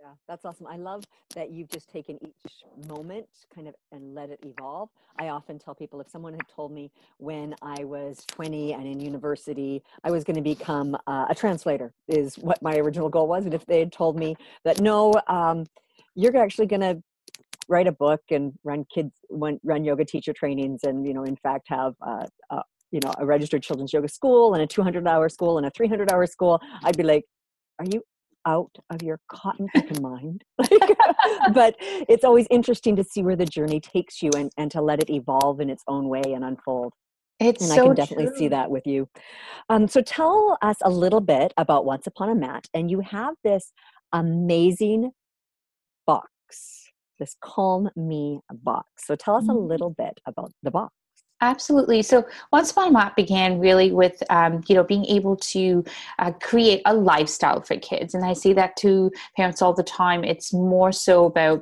Yeah, 0.00 0.10
that's 0.28 0.44
awesome. 0.44 0.66
I 0.66 0.76
love 0.76 1.04
that 1.34 1.50
you've 1.50 1.70
just 1.70 1.88
taken 1.88 2.18
each 2.22 2.88
moment 2.88 3.26
kind 3.54 3.68
of 3.68 3.74
and 3.92 4.14
let 4.14 4.30
it 4.30 4.38
evolve. 4.44 4.90
I 5.18 5.28
often 5.28 5.58
tell 5.58 5.74
people 5.74 6.00
if 6.00 6.10
someone 6.10 6.34
had 6.34 6.46
told 6.54 6.72
me 6.72 6.90
when 7.18 7.54
I 7.62 7.84
was 7.84 8.24
20 8.28 8.74
and 8.74 8.86
in 8.86 9.00
university, 9.00 9.82
I 10.02 10.10
was 10.10 10.24
going 10.24 10.36
to 10.36 10.42
become 10.42 10.96
uh, 11.06 11.26
a 11.30 11.34
translator, 11.34 11.92
is 12.08 12.36
what 12.36 12.60
my 12.60 12.76
original 12.76 13.08
goal 13.08 13.28
was. 13.28 13.44
And 13.44 13.54
if 13.54 13.64
they 13.64 13.78
had 13.78 13.92
told 13.92 14.18
me 14.18 14.36
that 14.64 14.80
no, 14.80 15.14
um, 15.26 15.64
you're 16.14 16.36
actually 16.36 16.66
going 16.66 16.82
to 16.82 17.02
write 17.68 17.86
a 17.86 17.92
book 17.92 18.20
and 18.30 18.52
run 18.62 18.84
kids 18.94 19.14
run 19.30 19.84
yoga 19.84 20.04
teacher 20.04 20.34
trainings 20.34 20.84
and 20.84 21.06
you 21.06 21.14
know 21.14 21.24
in 21.24 21.36
fact 21.36 21.66
have 21.68 21.94
uh, 22.06 22.26
uh, 22.50 22.60
you 22.94 23.00
know 23.04 23.12
a 23.18 23.26
registered 23.26 23.62
children's 23.62 23.92
yoga 23.92 24.08
school 24.08 24.54
and 24.54 24.62
a 24.62 24.66
200 24.66 25.06
hour 25.06 25.28
school 25.28 25.58
and 25.58 25.66
a 25.66 25.70
300 25.70 26.10
hour 26.12 26.26
school 26.26 26.60
i'd 26.84 26.96
be 26.96 27.02
like 27.02 27.24
are 27.80 27.86
you 27.90 28.02
out 28.46 28.70
of 28.90 29.02
your 29.02 29.18
cotton 29.28 29.68
mind 30.00 30.44
but 31.54 31.74
it's 31.80 32.24
always 32.24 32.46
interesting 32.50 32.94
to 32.94 33.02
see 33.02 33.22
where 33.22 33.36
the 33.36 33.46
journey 33.46 33.80
takes 33.80 34.22
you 34.22 34.30
and, 34.36 34.50
and 34.58 34.70
to 34.70 34.80
let 34.80 35.00
it 35.02 35.10
evolve 35.10 35.60
in 35.60 35.68
its 35.70 35.82
own 35.88 36.08
way 36.08 36.22
and 36.26 36.44
unfold 36.44 36.92
it's 37.40 37.64
and 37.64 37.72
so 37.72 37.80
I 37.80 37.80
can 37.80 37.94
definitely 37.94 38.26
true. 38.26 38.36
see 38.36 38.48
that 38.48 38.70
with 38.70 38.86
you. 38.86 39.08
Um, 39.68 39.86
so 39.88 40.00
tell 40.02 40.58
us 40.62 40.76
a 40.82 40.90
little 40.90 41.20
bit 41.20 41.54
about 41.56 41.84
Once 41.84 42.06
Upon 42.06 42.28
a 42.28 42.34
Mat. 42.34 42.66
And 42.74 42.90
you 42.90 43.00
have 43.00 43.34
this 43.44 43.72
amazing 44.12 45.12
box 46.06 46.28
this 47.18 47.36
Calm 47.40 47.90
Me 47.96 48.40
box. 48.50 48.88
So 48.98 49.14
tell 49.16 49.36
us 49.36 49.48
a 49.48 49.52
Mm-hmm. 49.52 49.68
little 49.68 49.90
bit 49.90 50.20
about 50.26 50.52
the 50.62 50.70
box. 50.70 50.92
Absolutely. 51.44 52.00
So 52.00 52.24
once 52.52 52.70
upon 52.70 52.88
a 52.88 52.92
mat 52.92 53.14
began 53.16 53.60
really 53.60 53.92
with, 53.92 54.22
um, 54.30 54.62
you 54.66 54.74
know, 54.74 54.82
being 54.82 55.04
able 55.04 55.36
to 55.36 55.84
uh, 56.18 56.32
create 56.40 56.80
a 56.86 56.94
lifestyle 56.94 57.60
for 57.60 57.76
kids, 57.76 58.14
and 58.14 58.24
I 58.24 58.32
say 58.32 58.54
that 58.54 58.76
to 58.78 59.10
parents 59.36 59.60
all 59.60 59.74
the 59.74 59.82
time. 59.82 60.24
It's 60.24 60.54
more 60.54 60.90
so 60.90 61.26
about, 61.26 61.60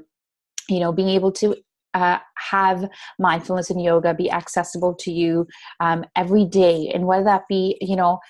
you 0.68 0.78
know, 0.78 0.92
being 0.92 1.08
able 1.08 1.32
to 1.32 1.56
uh, 1.94 2.18
have 2.52 2.88
mindfulness 3.18 3.70
and 3.70 3.82
yoga 3.82 4.14
be 4.14 4.30
accessible 4.30 4.94
to 4.94 5.10
you 5.10 5.48
um, 5.80 6.04
every 6.14 6.44
day, 6.44 6.92
and 6.94 7.06
whether 7.08 7.24
that 7.24 7.48
be, 7.48 7.76
you 7.80 7.96
know, 7.96 8.20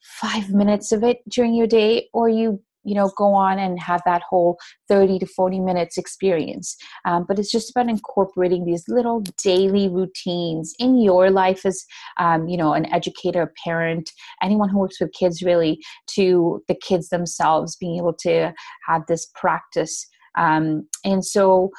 five 0.00 0.50
minutes 0.50 0.92
of 0.92 1.02
it 1.02 1.18
during 1.28 1.54
your 1.54 1.66
day, 1.66 2.08
or 2.12 2.28
you 2.28 2.62
you 2.84 2.94
know 2.94 3.10
go 3.16 3.34
on 3.34 3.58
and 3.58 3.78
have 3.80 4.02
that 4.06 4.22
whole 4.28 4.58
30 4.88 5.18
to 5.20 5.26
40 5.26 5.60
minutes 5.60 5.98
experience. 5.98 6.76
Um, 7.04 7.24
but 7.26 7.38
it's 7.38 7.50
just 7.50 7.70
about 7.70 7.88
incorporating 7.88 8.64
these 8.64 8.84
little 8.88 9.22
daily 9.42 9.88
routines 9.88 10.74
in 10.78 11.00
your 11.00 11.30
life 11.30 11.64
as 11.64 11.84
um, 12.18 12.48
you 12.48 12.56
know 12.56 12.72
an 12.72 12.86
educator 12.92 13.42
a 13.42 13.50
parent 13.64 14.10
anyone 14.42 14.68
who 14.68 14.78
works 14.78 15.00
with 15.00 15.12
kids 15.12 15.42
really 15.42 15.80
to 16.14 16.62
the 16.68 16.74
kids 16.74 17.08
themselves 17.08 17.76
being 17.76 17.96
able 17.96 18.14
to 18.14 18.52
have 18.86 19.02
this 19.08 19.26
practice. 19.34 20.06
Um, 20.38 20.88
and 21.04 21.24
so 21.24 21.70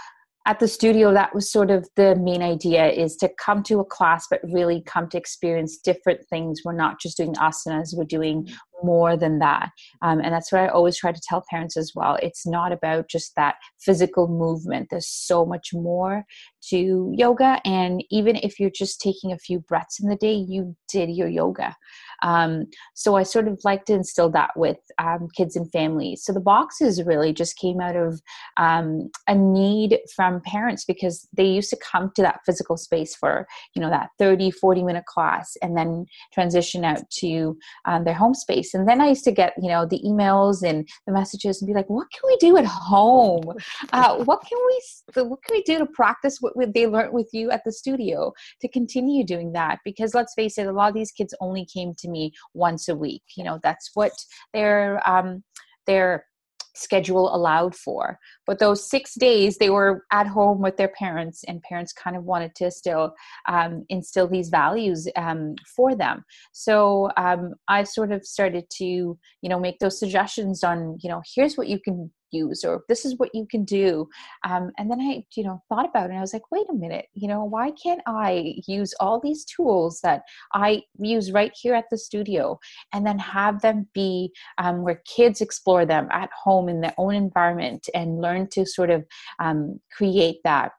at 0.48 0.60
the 0.60 0.68
studio 0.68 1.14
that 1.14 1.36
was 1.36 1.52
sort 1.52 1.70
of 1.70 1.88
the 1.96 2.16
main 2.16 2.42
idea 2.42 2.90
is 2.90 3.16
to 3.18 3.30
come 3.40 3.62
to 3.64 3.80
a 3.80 3.86
class 3.86 4.26
but 4.30 4.42
really 4.44 4.82
come 4.86 5.08
to 5.10 5.18
experience 5.18 5.78
different 5.78 6.22
things. 6.30 6.62
We're 6.66 6.74
not 6.74 7.00
just 7.00 7.18
doing 7.18 7.36
asanas 7.36 7.96
we're 7.96 8.06
doing 8.06 8.50
more 8.84 9.16
than 9.16 9.38
that. 9.38 9.70
Um, 10.02 10.20
and 10.20 10.34
that's 10.34 10.52
what 10.52 10.62
i 10.62 10.68
always 10.68 10.98
try 10.98 11.12
to 11.12 11.22
tell 11.24 11.44
parents 11.50 11.78
as 11.78 11.92
well. 11.94 12.18
It's 12.24 12.48
not 12.48 12.72
about 12.72 13.08
just 13.08 13.36
that 13.36 13.56
physical 13.80 14.28
movement. 14.28 14.88
There's 14.90 15.08
so 15.08 15.46
much 15.46 15.70
more 15.74 16.26
to 16.70 17.12
yoga 17.16 17.60
and 17.66 18.04
even 18.10 18.36
if 18.38 18.60
you're 18.60 18.72
just 18.72 19.02
taking 19.02 19.32
a 19.32 19.38
few 19.38 19.60
breaths 19.60 20.00
in 20.02 20.10
the 20.10 20.16
day 20.16 20.34
you 20.34 20.76
did 20.92 21.10
your 21.10 21.28
yoga. 21.28 21.76
Um, 22.24 22.68
so 22.94 23.16
i 23.16 23.24
sort 23.24 23.48
of 23.48 23.60
like 23.64 23.86
to 23.86 23.94
instill 23.94 24.30
that 24.32 24.52
with 24.56 24.78
um, 25.00 25.28
kids 25.36 25.56
and 25.56 25.72
families 25.72 26.24
so 26.24 26.34
the 26.34 26.40
boxes 26.40 27.04
really 27.04 27.34
just 27.34 27.58
came 27.58 27.82
out 27.82 27.96
of 27.96 28.22
um, 28.58 29.10
a 29.28 29.34
need 29.34 30.00
from 30.16 30.31
parents 30.40 30.86
because 30.86 31.28
they 31.36 31.46
used 31.46 31.70
to 31.70 31.78
come 31.78 32.12
to 32.16 32.22
that 32.22 32.40
physical 32.46 32.78
space 32.78 33.16
for 33.16 33.46
you 33.76 33.82
know 33.82 33.90
that 33.90 34.10
30 34.20 34.52
40 34.52 34.84
minute 34.84 35.06
class 35.06 35.58
and 35.62 35.76
then 35.76 36.06
transition 36.34 36.86
out 36.86 37.10
to 37.10 37.58
um, 37.86 38.04
their 38.04 38.14
home 38.14 38.34
space. 38.34 38.74
And 38.74 38.88
then 38.88 39.02
i 39.02 39.10
used 39.10 39.26
to 39.26 39.32
get 39.32 39.54
you 39.62 39.68
know 39.68 39.86
the 39.86 40.02
emails 40.06 40.64
and 40.64 40.88
the 41.06 41.14
messages 41.14 41.62
and 41.62 41.68
be 41.68 41.74
like 41.74 41.90
what 41.90 42.08
can 42.12 42.22
we 42.26 42.38
do 42.38 42.58
at 42.58 42.66
home? 42.66 43.44
Uh, 43.92 44.24
what 44.24 44.42
can 44.48 44.58
we 44.68 45.24
what 45.24 45.44
can 45.44 45.56
we 45.56 45.64
do 45.64 45.78
to 45.80 45.86
practice 45.86 46.38
what 46.40 46.54
they 46.74 46.88
learned 46.88 47.14
with 47.14 47.30
you 47.34 47.52
at 47.52 47.64
the 47.66 47.72
studio 47.72 48.32
to 48.62 48.68
continue 48.68 49.26
doing 49.26 49.52
that? 49.54 49.80
Because 49.84 50.14
let's 50.14 50.34
face 50.34 50.58
it 50.58 50.68
a 50.68 50.72
lot 50.72 50.90
of 50.90 50.96
these 50.96 51.12
kids 51.12 51.34
only 51.42 51.66
came 51.66 51.94
to 51.96 52.10
me 52.10 52.32
once 52.54 52.88
a 52.88 52.96
week. 52.96 53.24
You 53.36 53.44
know 53.44 53.60
that's 53.64 53.92
what 53.94 54.14
their 54.54 55.02
um 55.10 55.44
their 55.88 56.26
schedule 56.74 57.34
allowed 57.36 57.76
for. 57.76 58.18
But 58.46 58.60
those 58.60 58.90
six 58.90 59.16
days 59.16 59.58
they 59.58 59.70
were 59.70 60.06
at 60.12 60.28
home 60.28 60.62
with 60.62 60.78
their 60.78 60.90
parents 60.90 61.44
and 61.48 61.62
parents 61.62 61.94
kind 61.94 62.16
of 62.16 62.24
wanted 62.24 62.56
to 62.56 62.72
still 62.72 63.14
um, 63.48 63.86
instill 63.90 64.28
these 64.28 64.50
values 64.50 65.08
um, 65.16 65.56
for 65.76 65.96
them. 65.96 66.24
So 66.52 67.10
um, 67.18 67.54
i 67.68 67.84
sort 67.84 68.12
of 68.12 68.26
started 68.26 68.66
to 68.70 68.86
you 68.86 69.50
know 69.50 69.60
make 69.60 69.80
those 69.80 70.00
suggestions 70.00 70.64
on 70.64 70.98
you 71.02 71.10
know 71.10 71.22
here's 71.36 71.56
what 71.58 71.68
you 71.68 71.80
can 71.80 72.12
use 72.32 72.64
or 72.64 72.84
this 72.88 73.06
is 73.06 73.18
what 73.18 73.30
you 73.34 73.46
can 73.50 73.64
do. 73.64 74.08
Um, 74.44 74.72
and 74.78 74.90
then 74.90 75.00
i 75.00 75.24
you 75.36 75.44
know 75.44 75.62
thought 75.70 75.88
about 75.88 76.06
it 76.06 76.10
and 76.10 76.18
i 76.18 76.22
was 76.22 76.34
like 76.34 76.50
wait 76.52 76.66
a 76.70 76.74
minute 76.74 77.08
you 77.14 77.28
know 77.28 77.44
why 77.44 77.72
can't 77.72 78.02
i 78.08 78.56
use 78.68 78.94
all 79.00 79.20
these 79.20 79.46
tools 79.46 80.00
that 80.02 80.24
i 80.54 80.82
use 80.98 81.32
right 81.32 81.52
here 81.56 81.74
at 81.74 81.86
the 81.90 81.98
studio 81.98 82.60
and 82.94 83.06
then 83.06 83.20
have 83.20 83.62
them 83.62 83.88
be 83.94 84.32
um, 84.58 84.84
where 84.84 85.02
kids 85.06 85.42
explore 85.42 85.86
them 85.86 86.08
at 86.12 86.30
home 86.32 86.70
in 86.70 86.82
their 86.82 86.94
own 86.98 87.16
environment 87.16 87.88
and 87.94 88.22
learn 88.22 88.48
to 88.50 88.66
sort 88.66 88.90
of 88.90 89.06
um, 89.40 89.80
create 89.92 90.38
that 90.44 90.72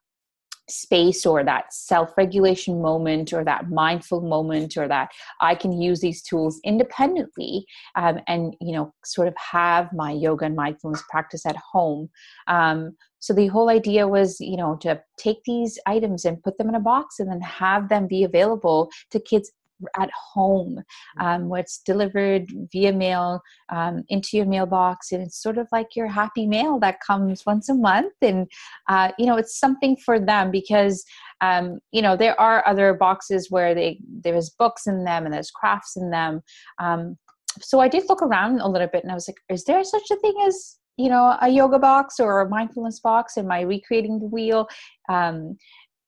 space 0.69 1.27
or 1.27 1.45
that 1.45 1.73
self-regulation 1.73 2.81
moment 2.81 3.33
or 3.33 3.45
that 3.45 3.71
mindful 3.71 4.21
moment 4.21 4.77
or 4.77 4.87
that 4.87 5.11
i 5.41 5.55
can 5.55 5.73
use 5.81 6.01
these 6.01 6.23
tools 6.23 6.61
independently 6.65 7.65
um, 7.97 8.19
and 8.29 8.57
you 8.61 8.73
know 8.73 8.93
sort 9.05 9.29
of 9.29 9.35
have 9.37 9.93
my 9.93 10.13
yoga 10.13 10.45
and 10.45 10.57
mindfulness 10.57 11.03
practice 11.11 11.45
at 11.47 11.57
home. 11.57 12.09
Um, 12.47 12.97
so 13.19 13.33
the 13.33 13.47
whole 13.47 13.71
idea 13.71 14.09
was 14.09 14.41
you 14.41 14.57
know 14.57 14.77
to 14.83 15.01
take 15.17 15.43
these 15.45 15.79
items 15.87 16.25
and 16.25 16.43
put 16.43 16.59
them 16.59 16.69
in 16.69 16.75
a 16.75 16.81
box 16.81 17.19
and 17.19 17.31
then 17.31 17.41
have 17.41 17.89
them 17.89 18.07
be 18.07 18.25
available 18.25 18.91
to 19.11 19.21
kids 19.21 19.53
at 19.97 20.11
home 20.13 20.83
um, 21.21 21.49
where 21.49 21.61
it's 21.61 21.79
delivered 21.79 22.51
via 22.73 22.93
mail 22.93 23.41
um, 23.71 24.03
into 24.09 24.37
your 24.37 24.47
mailbox 24.47 25.13
and 25.13 25.23
it's 25.23 25.43
sort 25.43 25.59
of 25.59 25.69
like 25.73 25.97
your 25.97 26.07
happy 26.07 26.47
mail 26.47 26.79
that 26.79 27.01
comes 27.01 27.45
once 27.47 27.69
a 27.69 27.75
month 27.75 28.13
and 28.23 28.51
uh, 28.89 29.11
you 29.19 29.27
know 29.27 29.37
it's 29.37 29.59
something 29.59 29.97
for 29.97 30.19
them 30.19 30.51
because 30.51 31.05
um, 31.41 31.79
you 31.93 32.03
know 32.03 32.17
there 32.17 32.39
are 32.41 32.67
other 32.67 32.95
boxes 32.95 33.51
where 33.51 33.75
they 33.75 33.99
there's 34.23 34.51
books 34.51 34.87
in 34.87 35.05
them 35.05 35.25
and 35.25 35.35
there's 35.35 35.51
crafts 35.51 35.97
in 35.97 36.11
them 36.11 36.43
um, 36.79 37.17
so 37.61 37.81
i 37.81 37.89
did 37.89 38.09
look 38.09 38.23
around 38.23 38.61
a 38.61 38.69
little 38.69 38.89
bit 38.89 39.03
and 39.03 39.13
i 39.13 39.15
was 39.15 39.29
like 39.29 39.37
is 39.49 39.65
there 39.65 39.85
such 39.85 40.11
a 40.11 40.17
thing 40.17 40.35
as 40.47 40.79
you 40.97 41.09
know 41.09 41.37
a 41.41 41.49
yoga 41.49 41.79
box 41.79 42.21
or 42.21 42.41
a 42.41 42.49
mindfulness 42.49 43.01
box? 43.01 43.37
Am 43.39 43.51
i 43.51 43.63
recreating 43.63 44.19
the 44.19 44.27
wheel? 44.27 44.69
Um, 45.09 45.57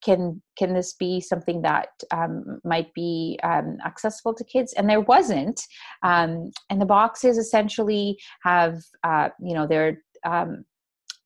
can 0.04 0.42
can 0.56 0.74
this 0.74 0.92
be 0.94 1.20
something 1.20 1.62
that 1.62 1.88
um, 2.10 2.60
might 2.64 2.92
be 2.94 3.38
um, 3.42 3.78
accessible 3.84 4.34
to 4.34 4.44
kids? 4.44 4.72
And 4.74 4.88
there 4.88 5.00
wasn't 5.00 5.60
um, 6.02 6.50
and 6.70 6.80
the 6.80 6.86
boxes 6.86 7.38
essentially 7.38 8.18
have 8.42 8.82
uh, 9.02 9.30
you 9.40 9.54
know 9.54 9.66
they're 9.66 10.02
um, 10.24 10.64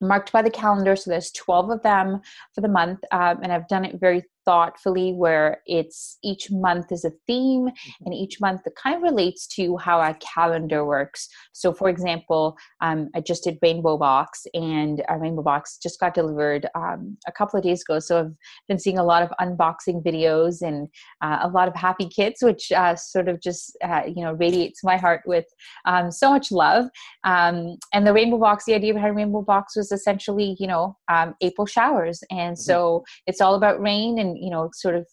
marked 0.00 0.32
by 0.32 0.42
the 0.42 0.50
calendar 0.50 0.94
so 0.94 1.10
there's 1.10 1.32
12 1.32 1.70
of 1.70 1.82
them 1.82 2.20
for 2.54 2.60
the 2.60 2.68
month 2.68 3.00
um, 3.10 3.38
and 3.42 3.52
i've 3.52 3.66
done 3.68 3.84
it 3.84 3.98
very 3.98 4.22
thoughtfully 4.48 5.12
where 5.12 5.60
it's 5.66 6.16
each 6.24 6.50
month 6.50 6.90
is 6.90 7.04
a 7.04 7.12
theme 7.26 7.66
mm-hmm. 7.66 8.04
and 8.06 8.14
each 8.14 8.40
month 8.40 8.62
it 8.64 8.72
kind 8.82 8.96
of 8.96 9.02
relates 9.02 9.46
to 9.46 9.76
how 9.76 10.00
our 10.00 10.16
calendar 10.34 10.86
works 10.86 11.28
so 11.52 11.70
for 11.70 11.90
example 11.90 12.56
um, 12.80 13.10
i 13.14 13.20
just 13.20 13.44
did 13.44 13.58
rainbow 13.60 13.98
box 13.98 14.46
and 14.54 15.04
our 15.08 15.20
rainbow 15.20 15.42
box 15.42 15.76
just 15.82 16.00
got 16.00 16.14
delivered 16.14 16.66
um, 16.74 17.14
a 17.26 17.32
couple 17.32 17.58
of 17.58 17.62
days 17.62 17.82
ago 17.82 17.98
so 17.98 18.20
i've 18.20 18.32
been 18.68 18.78
seeing 18.78 18.96
a 18.96 19.04
lot 19.04 19.22
of 19.22 19.30
unboxing 19.38 20.02
videos 20.02 20.62
and 20.62 20.88
uh, 21.20 21.40
a 21.42 21.48
lot 21.48 21.68
of 21.68 21.74
happy 21.74 22.08
kids 22.08 22.38
which 22.40 22.72
uh, 22.72 22.96
sort 22.96 23.28
of 23.28 23.42
just 23.42 23.76
uh, 23.84 24.00
you 24.06 24.22
know 24.24 24.32
radiates 24.32 24.82
my 24.82 24.96
heart 24.96 25.20
with 25.26 25.44
um, 25.84 26.10
so 26.10 26.30
much 26.30 26.50
love 26.50 26.86
um, 27.24 27.76
and 27.92 28.06
the 28.06 28.14
rainbow 28.14 28.38
box 28.38 28.64
the 28.64 28.72
idea 28.72 28.94
behind 28.94 29.14
rainbow 29.14 29.42
box 29.42 29.76
was 29.76 29.92
essentially 29.92 30.56
you 30.58 30.66
know 30.66 30.96
um, 31.12 31.34
april 31.42 31.66
showers 31.66 32.22
and 32.30 32.56
mm-hmm. 32.56 32.70
so 32.70 33.04
it's 33.26 33.42
all 33.42 33.54
about 33.54 33.78
rain 33.78 34.18
and 34.18 34.37
you 34.40 34.50
know 34.50 34.70
sort 34.72 34.94
of 34.94 35.06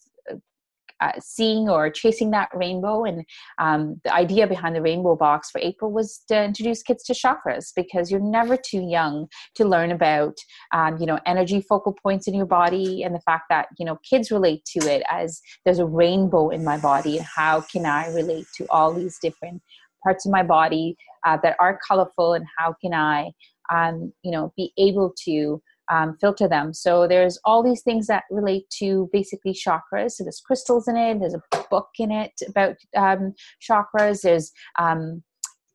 uh, 1.00 1.12
seeing 1.20 1.68
or 1.68 1.90
chasing 1.90 2.30
that 2.30 2.48
rainbow. 2.54 3.04
And 3.04 3.24
um, 3.58 4.00
the 4.04 4.14
idea 4.14 4.46
behind 4.46 4.74
the 4.74 4.82
rainbow 4.82 5.16
box 5.16 5.50
for 5.50 5.60
April 5.60 5.92
was 5.92 6.22
to 6.28 6.44
introduce 6.44 6.82
kids 6.82 7.04
to 7.04 7.12
chakras 7.12 7.72
because 7.74 8.10
you're 8.10 8.20
never 8.20 8.56
too 8.56 8.80
young 8.80 9.28
to 9.56 9.64
learn 9.64 9.92
about, 9.92 10.36
um, 10.72 10.96
you 10.98 11.06
know, 11.06 11.18
energy 11.26 11.60
focal 11.60 11.94
points 12.02 12.26
in 12.26 12.34
your 12.34 12.46
body 12.46 13.02
and 13.02 13.14
the 13.14 13.20
fact 13.20 13.44
that, 13.50 13.68
you 13.78 13.84
know, 13.84 13.98
kids 14.08 14.30
relate 14.30 14.64
to 14.64 14.78
it 14.90 15.02
as 15.10 15.40
there's 15.64 15.78
a 15.78 15.86
rainbow 15.86 16.48
in 16.48 16.64
my 16.64 16.78
body 16.78 17.18
and 17.18 17.26
how 17.26 17.60
can 17.60 17.84
I 17.84 18.08
relate 18.14 18.46
to 18.56 18.66
all 18.70 18.92
these 18.92 19.18
different 19.20 19.62
parts 20.02 20.24
of 20.24 20.32
my 20.32 20.42
body 20.42 20.96
uh, 21.26 21.36
that 21.42 21.56
are 21.60 21.78
colorful 21.86 22.34
and 22.34 22.46
how 22.56 22.74
can 22.80 22.94
I, 22.94 23.32
um, 23.72 24.12
you 24.22 24.30
know, 24.30 24.52
be 24.56 24.72
able 24.78 25.12
to 25.24 25.60
um, 25.90 26.16
filter 26.20 26.48
them. 26.48 26.72
So 26.74 27.06
there's 27.06 27.38
all 27.44 27.62
these 27.62 27.82
things 27.82 28.06
that 28.06 28.24
relate 28.30 28.68
to 28.78 29.08
basically 29.12 29.52
chakras. 29.52 30.12
So 30.12 30.24
there's 30.24 30.42
crystals 30.44 30.88
in 30.88 30.96
it. 30.96 31.20
There's 31.20 31.34
a 31.34 31.64
book 31.70 31.88
in 31.98 32.10
it 32.10 32.32
about 32.48 32.76
um, 32.96 33.34
chakras. 33.60 34.22
There's 34.22 34.52
um, 34.78 35.22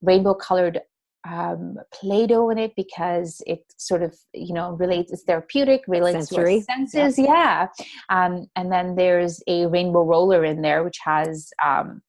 rainbow 0.01 0.33
colored 0.33 0.81
um, 1.29 1.77
Play-Doh 1.93 2.49
in 2.49 2.57
it 2.57 2.73
because 2.75 3.41
it 3.45 3.63
sort 3.77 4.01
of 4.01 4.15
you 4.33 4.53
know 4.53 4.71
relates. 4.73 5.11
It's 5.11 5.23
therapeutic, 5.23 5.81
relates 5.87 6.29
Sensory. 6.29 6.61
to 6.61 6.71
our 6.71 6.77
senses. 6.77 7.19
Yeah. 7.19 7.67
yeah. 7.79 7.85
Um, 8.09 8.47
and 8.55 8.71
then 8.71 8.95
there's 8.95 9.41
a 9.47 9.67
rainbow 9.67 10.03
roller 10.03 10.43
in 10.43 10.61
there 10.61 10.83
which 10.83 10.97
has 11.03 11.51
um, 11.63 12.01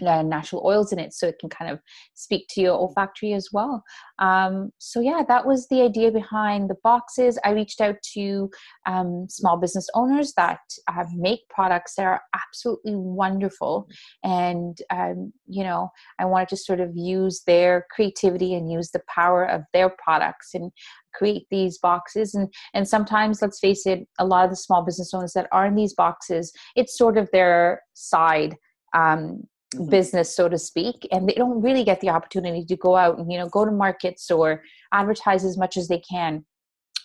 natural 0.00 0.62
oils 0.64 0.92
in 0.92 0.98
it 0.98 1.12
so 1.12 1.26
it 1.26 1.38
can 1.38 1.48
kind 1.48 1.70
of 1.70 1.80
speak 2.14 2.46
to 2.50 2.60
your 2.60 2.74
olfactory 2.74 3.32
as 3.32 3.48
well. 3.52 3.82
Um, 4.18 4.70
so 4.78 5.00
yeah 5.00 5.22
that 5.28 5.46
was 5.46 5.66
the 5.68 5.82
idea 5.82 6.10
behind 6.10 6.70
the 6.70 6.76
boxes. 6.82 7.38
I 7.44 7.50
reached 7.50 7.80
out 7.80 7.96
to 8.14 8.50
um, 8.86 9.26
small 9.28 9.56
business 9.56 9.88
owners 9.94 10.32
that 10.36 10.60
uh, 10.88 11.04
make 11.14 11.40
products 11.48 11.94
that 11.96 12.06
are 12.06 12.22
absolutely 12.34 12.94
wonderful. 12.94 13.88
And 14.24 14.78
um, 14.90 15.32
you 15.46 15.64
know 15.64 15.90
i 16.18 16.24
wanted 16.24 16.48
to 16.48 16.56
sort 16.56 16.80
of 16.80 16.90
use 16.94 17.42
their 17.46 17.86
creativity 17.90 18.54
and 18.54 18.70
use 18.70 18.90
the 18.90 19.02
power 19.08 19.44
of 19.44 19.62
their 19.72 19.90
products 20.02 20.54
and 20.54 20.70
create 21.14 21.46
these 21.50 21.78
boxes. 21.78 22.34
And 22.34 22.52
and 22.74 22.86
sometimes 22.88 23.42
let's 23.42 23.60
face 23.60 23.86
it 23.86 24.06
a 24.18 24.26
lot 24.26 24.44
of 24.44 24.50
the 24.50 24.56
small 24.56 24.84
business 24.84 25.12
owners 25.14 25.32
that 25.32 25.48
are 25.52 25.66
in 25.66 25.74
these 25.74 25.94
boxes 25.94 26.52
it's 26.76 26.96
sort 26.96 27.16
of 27.18 27.28
their 27.32 27.82
side 27.94 28.56
um, 28.94 29.42
mm-hmm. 29.74 29.90
business 29.90 30.34
so 30.34 30.48
to 30.48 30.58
speak 30.58 31.06
and 31.12 31.28
they 31.28 31.34
don't 31.34 31.60
really 31.60 31.84
get 31.84 32.00
the 32.00 32.08
opportunity 32.08 32.64
to 32.64 32.76
go 32.76 32.96
out 32.96 33.18
and 33.18 33.30
you 33.30 33.38
know 33.38 33.48
go 33.48 33.64
to 33.64 33.70
markets 33.70 34.30
or 34.30 34.62
advertise 34.92 35.44
as 35.44 35.56
much 35.56 35.76
as 35.76 35.88
they 35.88 36.00
can 36.00 36.44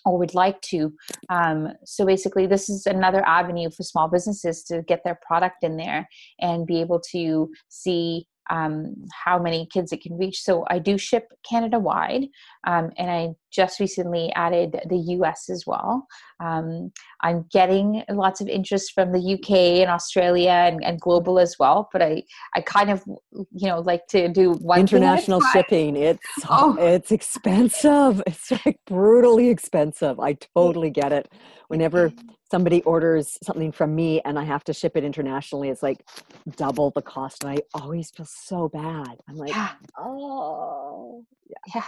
or 0.06 0.18
would 0.18 0.34
like 0.34 0.60
to. 0.62 0.94
Um, 1.30 1.70
so 1.86 2.06
basically, 2.06 2.46
this 2.46 2.70
is 2.70 2.86
another 2.86 3.26
avenue 3.26 3.70
for 3.70 3.84
small 3.84 4.08
businesses 4.10 4.64
to 4.64 4.82
get 4.84 5.02
their 5.04 5.20
product 5.26 5.64
in 5.64 5.78
there 5.78 6.08
and 6.40 6.68
be 6.68 6.82
able 6.82 7.02
to 7.12 7.50
see 7.70 8.28
um, 8.50 8.96
how 9.26 9.40
many 9.40 9.68
kids 9.72 9.92
it 9.92 10.02
can 10.02 10.18
reach. 10.18 10.42
So 10.42 10.66
I 10.70 10.80
do 10.80 10.98
ship 10.98 11.28
Canada 11.50 11.80
wide, 11.80 12.26
um, 12.68 12.92
and 12.98 13.10
I 13.10 13.30
just 13.52 13.80
recently 13.80 14.32
added 14.36 14.80
the 14.90 14.98
US 14.98 15.50
as 15.50 15.64
well. 15.66 16.08
Um, 16.40 16.92
I'm 17.22 17.46
getting 17.52 18.04
lots 18.10 18.42
of 18.42 18.48
interest 18.48 18.92
from 18.94 19.12
the 19.12 19.34
UK 19.34 19.82
and 19.82 19.90
Australia 19.90 20.52
and, 20.52 20.84
and, 20.84 21.00
global 21.00 21.40
as 21.40 21.56
well. 21.60 21.88
But 21.94 22.02
I, 22.02 22.24
I 22.56 22.62
kind 22.62 22.90
of, 22.90 23.04
you 23.32 23.68
know, 23.68 23.80
like 23.80 24.08
to 24.08 24.28
do 24.28 24.54
one 24.54 24.80
international 24.80 25.42
shipping. 25.54 25.96
It's 25.96 26.20
oh. 26.50 26.76
it's 26.80 27.12
expensive. 27.12 28.22
It's 28.26 28.52
like 28.66 28.80
brutally 28.88 29.50
expensive. 29.50 30.20
I 30.20 30.38
totally 30.56 30.90
get 30.90 31.12
it. 31.12 31.32
Whenever 31.68 32.12
somebody 32.54 32.84
orders 32.84 33.40
something 33.42 33.72
from 33.72 33.96
me 33.96 34.22
and 34.26 34.38
I 34.38 34.44
have 34.44 34.64
to 34.66 34.74
ship 34.74 34.96
it 34.96 35.04
internationally, 35.04 35.70
it's 35.70 35.82
like 35.82 36.06
double 36.56 36.92
the 36.92 37.02
cost. 37.02 37.44
And 37.44 37.54
I 37.54 37.58
always 37.74 38.12
feel 38.12 38.28
so 38.28 38.70
bad. 38.70 39.16
I'm 39.28 39.38
like, 39.38 39.50
yeah. 39.50 39.72
oh, 39.98 41.26
yeah. 41.50 41.74
yeah. 41.74 41.88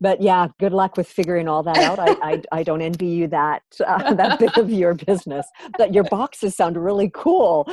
But 0.00 0.20
yeah, 0.20 0.48
good 0.58 0.72
luck 0.72 0.96
with 0.96 1.06
figuring 1.06 1.46
all 1.46 1.62
that 1.62 1.76
out. 1.76 2.00
I, 2.00 2.16
I, 2.22 2.42
I 2.50 2.62
don't 2.64 2.80
envy 2.80 3.06
you 3.06 3.28
that 3.28 3.62
uh, 3.86 4.14
that 4.20 4.40
bit 4.40 4.56
of 4.56 4.68
your 4.70 4.94
business. 4.94 5.46
But 5.78 5.94
your 5.94 6.04
boxes 6.04 6.56
sound 6.56 6.82
really 6.82 7.10
cool. 7.12 7.68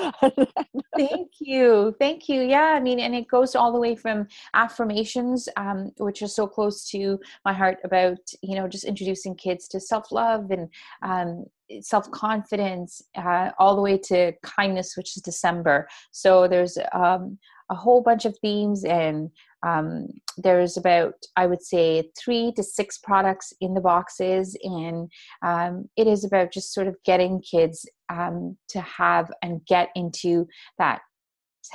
Thank 0.97 1.31
you, 1.39 1.95
thank 1.99 2.27
you. 2.27 2.41
Yeah, 2.41 2.73
I 2.75 2.79
mean, 2.81 2.99
and 2.99 3.15
it 3.15 3.27
goes 3.29 3.55
all 3.55 3.71
the 3.71 3.79
way 3.79 3.95
from 3.95 4.27
affirmations, 4.53 5.47
um, 5.55 5.91
which 5.99 6.21
are 6.21 6.27
so 6.27 6.47
close 6.47 6.89
to 6.89 7.19
my 7.45 7.53
heart 7.53 7.77
about 7.85 8.19
you 8.41 8.55
know 8.55 8.67
just 8.67 8.83
introducing 8.83 9.33
kids 9.35 9.67
to 9.69 9.79
self 9.79 10.11
love 10.11 10.51
and 10.51 10.69
um, 11.03 11.45
self 11.81 12.09
confidence 12.11 13.01
uh, 13.15 13.51
all 13.59 13.75
the 13.75 13.81
way 13.81 13.97
to 13.97 14.33
kindness, 14.43 14.95
which 14.95 15.15
is 15.17 15.23
December. 15.23 15.87
So 16.11 16.47
there's 16.47 16.77
um, 16.93 17.37
a 17.69 17.75
whole 17.75 18.01
bunch 18.01 18.25
of 18.25 18.37
themes, 18.39 18.83
and 18.85 19.29
um, 19.65 20.07
there's 20.37 20.77
about, 20.77 21.15
I 21.35 21.47
would 21.47 21.61
say, 21.61 22.09
three 22.17 22.51
to 22.53 22.63
six 22.63 22.97
products 22.97 23.53
in 23.59 23.73
the 23.73 23.81
boxes. 23.81 24.55
And 24.63 25.11
um, 25.41 25.89
it 25.97 26.07
is 26.07 26.23
about 26.23 26.51
just 26.53 26.73
sort 26.73 26.87
of 26.87 26.95
getting 27.03 27.41
kids 27.41 27.85
um, 28.09 28.57
to 28.69 28.81
have 28.81 29.31
and 29.41 29.65
get 29.65 29.89
into 29.95 30.47
that 30.77 31.01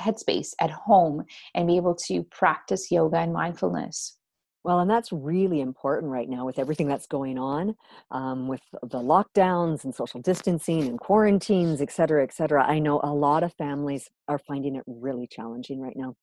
headspace 0.01 0.53
at 0.59 0.71
home 0.71 1.23
and 1.53 1.67
be 1.67 1.77
able 1.77 1.95
to 1.95 2.23
practice 2.23 2.89
yoga 2.91 3.17
and 3.17 3.33
mindfulness. 3.33 4.17
Well, 4.63 4.79
and 4.79 4.89
that's 4.89 5.11
really 5.11 5.59
important 5.59 6.11
right 6.11 6.29
now 6.29 6.45
with 6.45 6.57
everything 6.57 6.87
that's 6.87 7.05
going 7.05 7.37
on 7.37 7.75
um, 8.11 8.47
with 8.47 8.61
the 8.81 8.99
lockdowns 8.99 9.83
and 9.83 9.93
social 9.93 10.21
distancing 10.21 10.83
and 10.83 10.97
quarantines, 10.99 11.81
et 11.81 11.91
cetera, 11.91 12.23
et 12.23 12.33
cetera. 12.33 12.65
I 12.65 12.79
know 12.79 13.01
a 13.03 13.13
lot 13.13 13.43
of 13.43 13.53
families 13.53 14.09
are 14.29 14.39
finding 14.39 14.75
it 14.77 14.83
really 14.87 15.27
challenging 15.27 15.81
right 15.81 15.95
now. 15.97 16.15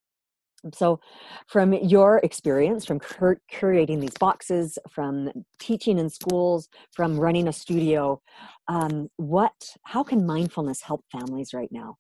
So, 0.75 1.01
from 1.49 1.73
your 1.73 2.19
experience, 2.19 2.85
from 2.85 2.99
cur- 2.99 3.41
curating 3.51 4.01
these 4.01 4.17
boxes, 4.19 4.79
from 4.91 5.31
teaching 5.59 5.99
in 5.99 6.11
schools, 6.11 6.69
from 6.93 7.19
running 7.19 7.49
a 7.49 7.53
studio, 7.53 8.21
um, 8.69 9.09
what, 9.17 9.53
how 9.85 10.03
can 10.03 10.27
mindfulness 10.27 10.83
help 10.83 11.03
families 11.11 11.55
right 11.55 11.73
now? 11.73 11.97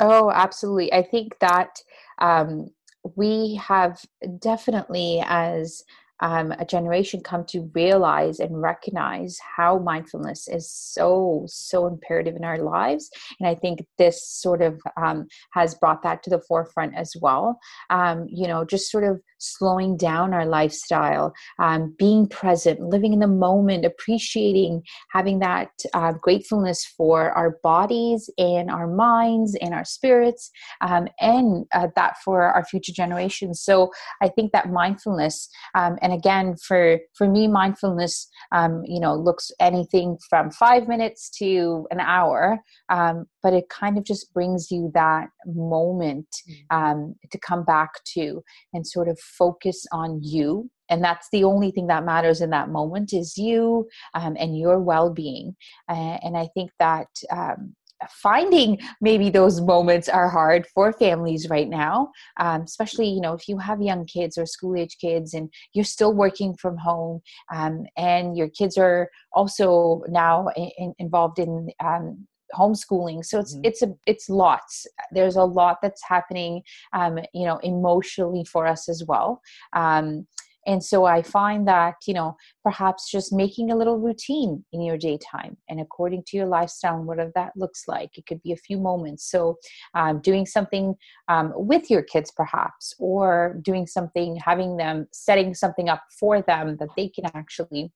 Oh, 0.00 0.30
absolutely. 0.30 0.92
I 0.92 1.02
think 1.02 1.38
that 1.40 1.76
um, 2.18 2.70
we 3.16 3.56
have 3.56 4.04
definitely 4.38 5.22
as 5.26 5.84
um, 6.20 6.52
a 6.52 6.64
generation 6.64 7.20
come 7.20 7.44
to 7.46 7.70
realize 7.74 8.38
and 8.40 8.62
recognize 8.62 9.38
how 9.56 9.78
mindfulness 9.78 10.48
is 10.48 10.70
so 10.70 11.44
so 11.48 11.86
imperative 11.86 12.36
in 12.36 12.44
our 12.44 12.58
lives. 12.58 13.10
And 13.40 13.48
i 13.48 13.54
think 13.54 13.84
this 13.98 14.28
sort 14.28 14.62
of 14.62 14.80
um, 14.96 15.26
has 15.52 15.74
brought 15.74 16.02
that 16.02 16.22
to 16.22 16.30
the 16.30 16.40
forefront 16.40 16.94
as 16.96 17.14
well. 17.20 17.58
Um, 17.90 18.26
you 18.28 18.46
know 18.46 18.64
just 18.64 18.90
sort 18.90 19.04
of 19.04 19.20
slowing 19.38 19.96
down 19.96 20.32
our 20.32 20.46
lifestyle 20.46 21.32
um, 21.58 21.94
being 21.98 22.28
present 22.28 22.80
living 22.80 23.12
in 23.12 23.18
the 23.18 23.26
moment 23.26 23.84
appreciating 23.84 24.82
having 25.10 25.40
that 25.40 25.70
uh, 25.94 26.12
gratefulness 26.12 26.84
for 26.96 27.32
our 27.32 27.58
bodies 27.62 28.30
and 28.38 28.70
our 28.70 28.86
minds 28.86 29.56
and 29.60 29.74
our 29.74 29.84
spirits 29.84 30.50
um, 30.80 31.08
and 31.20 31.66
uh, 31.74 31.88
that 31.96 32.16
for 32.24 32.44
our 32.44 32.64
future 32.64 32.92
generations. 32.92 33.60
So 33.60 33.90
i 34.20 34.28
think 34.28 34.52
that 34.52 34.70
mindfulness 34.70 35.48
and 35.74 36.11
and 36.12 36.18
again 36.18 36.56
for 36.56 36.98
for 37.14 37.28
me 37.28 37.48
mindfulness 37.48 38.28
um, 38.52 38.82
you 38.84 39.00
know 39.00 39.14
looks 39.14 39.50
anything 39.60 40.18
from 40.28 40.50
five 40.50 40.88
minutes 40.88 41.30
to 41.30 41.86
an 41.90 42.00
hour 42.00 42.58
um, 42.88 43.26
but 43.42 43.52
it 43.52 43.68
kind 43.68 43.98
of 43.98 44.04
just 44.04 44.32
brings 44.32 44.70
you 44.70 44.90
that 44.94 45.28
moment 45.46 46.28
mm. 46.48 46.76
um, 46.76 47.14
to 47.30 47.38
come 47.38 47.64
back 47.64 47.90
to 48.04 48.42
and 48.72 48.86
sort 48.86 49.08
of 49.08 49.18
focus 49.18 49.84
on 49.92 50.20
you 50.22 50.70
and 50.88 51.02
that's 51.02 51.28
the 51.32 51.44
only 51.44 51.70
thing 51.70 51.86
that 51.86 52.04
matters 52.04 52.40
in 52.40 52.50
that 52.50 52.68
moment 52.68 53.12
is 53.12 53.38
you 53.38 53.88
um, 54.14 54.36
and 54.38 54.58
your 54.58 54.80
well-being 54.80 55.54
uh, 55.88 56.18
and 56.22 56.36
i 56.36 56.48
think 56.54 56.70
that 56.78 57.08
um, 57.30 57.74
finding 58.10 58.78
maybe 59.00 59.30
those 59.30 59.60
moments 59.60 60.08
are 60.08 60.28
hard 60.28 60.66
for 60.74 60.92
families 60.92 61.48
right 61.48 61.68
now 61.68 62.10
um, 62.40 62.62
especially 62.62 63.08
you 63.08 63.20
know 63.20 63.32
if 63.32 63.48
you 63.48 63.58
have 63.58 63.80
young 63.80 64.04
kids 64.06 64.36
or 64.38 64.46
school 64.46 64.76
age 64.76 64.96
kids 65.00 65.34
and 65.34 65.52
you're 65.72 65.84
still 65.84 66.14
working 66.14 66.54
from 66.54 66.76
home 66.76 67.20
um, 67.52 67.84
and 67.96 68.36
your 68.36 68.48
kids 68.48 68.76
are 68.76 69.08
also 69.32 70.02
now 70.08 70.48
in, 70.56 70.94
involved 70.98 71.38
in 71.38 71.68
um, 71.84 72.26
homeschooling. 72.54 73.24
So 73.24 73.40
it's 73.40 73.54
mm-hmm. 73.54 73.64
it's 73.64 73.82
a 73.82 73.94
it's 74.06 74.28
lots. 74.28 74.86
There's 75.10 75.36
a 75.36 75.44
lot 75.44 75.78
that's 75.82 76.02
happening 76.06 76.62
um, 76.92 77.18
you 77.32 77.46
know 77.46 77.58
emotionally 77.58 78.44
for 78.44 78.66
us 78.66 78.88
as 78.88 79.04
well. 79.06 79.40
Um, 79.72 80.26
and 80.66 80.82
so 80.82 81.04
I 81.04 81.22
find 81.22 81.66
that, 81.66 81.94
you 82.06 82.14
know, 82.14 82.36
perhaps 82.62 83.10
just 83.10 83.32
making 83.32 83.70
a 83.70 83.76
little 83.76 83.98
routine 83.98 84.64
in 84.72 84.80
your 84.80 84.96
daytime 84.96 85.56
and 85.68 85.80
according 85.80 86.22
to 86.28 86.36
your 86.36 86.46
lifestyle 86.46 87.02
whatever 87.02 87.32
that 87.34 87.52
looks 87.56 87.88
like, 87.88 88.16
it 88.16 88.26
could 88.26 88.42
be 88.42 88.52
a 88.52 88.56
few 88.56 88.78
moments. 88.78 89.28
So 89.30 89.58
um, 89.94 90.20
doing 90.20 90.46
something 90.46 90.94
um, 91.28 91.52
with 91.56 91.90
your 91.90 92.02
kids, 92.02 92.30
perhaps, 92.30 92.94
or 92.98 93.58
doing 93.62 93.86
something, 93.86 94.36
having 94.36 94.76
them 94.76 95.08
setting 95.12 95.54
something 95.54 95.88
up 95.88 96.04
for 96.18 96.42
them 96.42 96.76
that 96.78 96.90
they 96.96 97.08
can 97.08 97.24
actually 97.34 97.92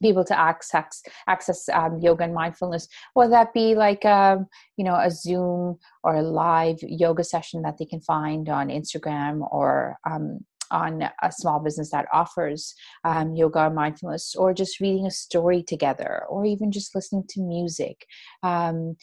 be 0.00 0.08
able 0.08 0.24
to 0.24 0.38
access 0.38 1.02
access 1.26 1.68
um, 1.70 1.98
yoga 1.98 2.22
and 2.22 2.32
mindfulness 2.32 2.86
whether 3.14 3.32
that 3.32 3.52
be 3.52 3.74
like 3.74 4.04
um, 4.04 4.46
you 4.76 4.84
know 4.84 4.94
a 4.94 5.10
zoom 5.10 5.76
or 6.04 6.14
a 6.14 6.22
live 6.22 6.76
yoga 6.82 7.24
session 7.24 7.62
that 7.62 7.78
they 7.78 7.84
can 7.84 8.00
find 8.00 8.48
on 8.48 8.68
instagram 8.68 9.40
or 9.50 9.96
um, 10.08 10.38
on 10.70 11.02
a 11.22 11.32
small 11.32 11.60
business 11.60 11.90
that 11.90 12.06
offers 12.12 12.74
um, 13.04 13.34
yoga 13.34 13.64
or 13.64 13.70
mindfulness, 13.70 14.34
or 14.34 14.52
just 14.54 14.80
reading 14.80 15.06
a 15.06 15.10
story 15.10 15.62
together, 15.62 16.24
or 16.28 16.44
even 16.44 16.70
just 16.70 16.94
listening 16.94 17.24
to 17.30 17.42
music. 17.42 18.06
Um, 18.42 18.96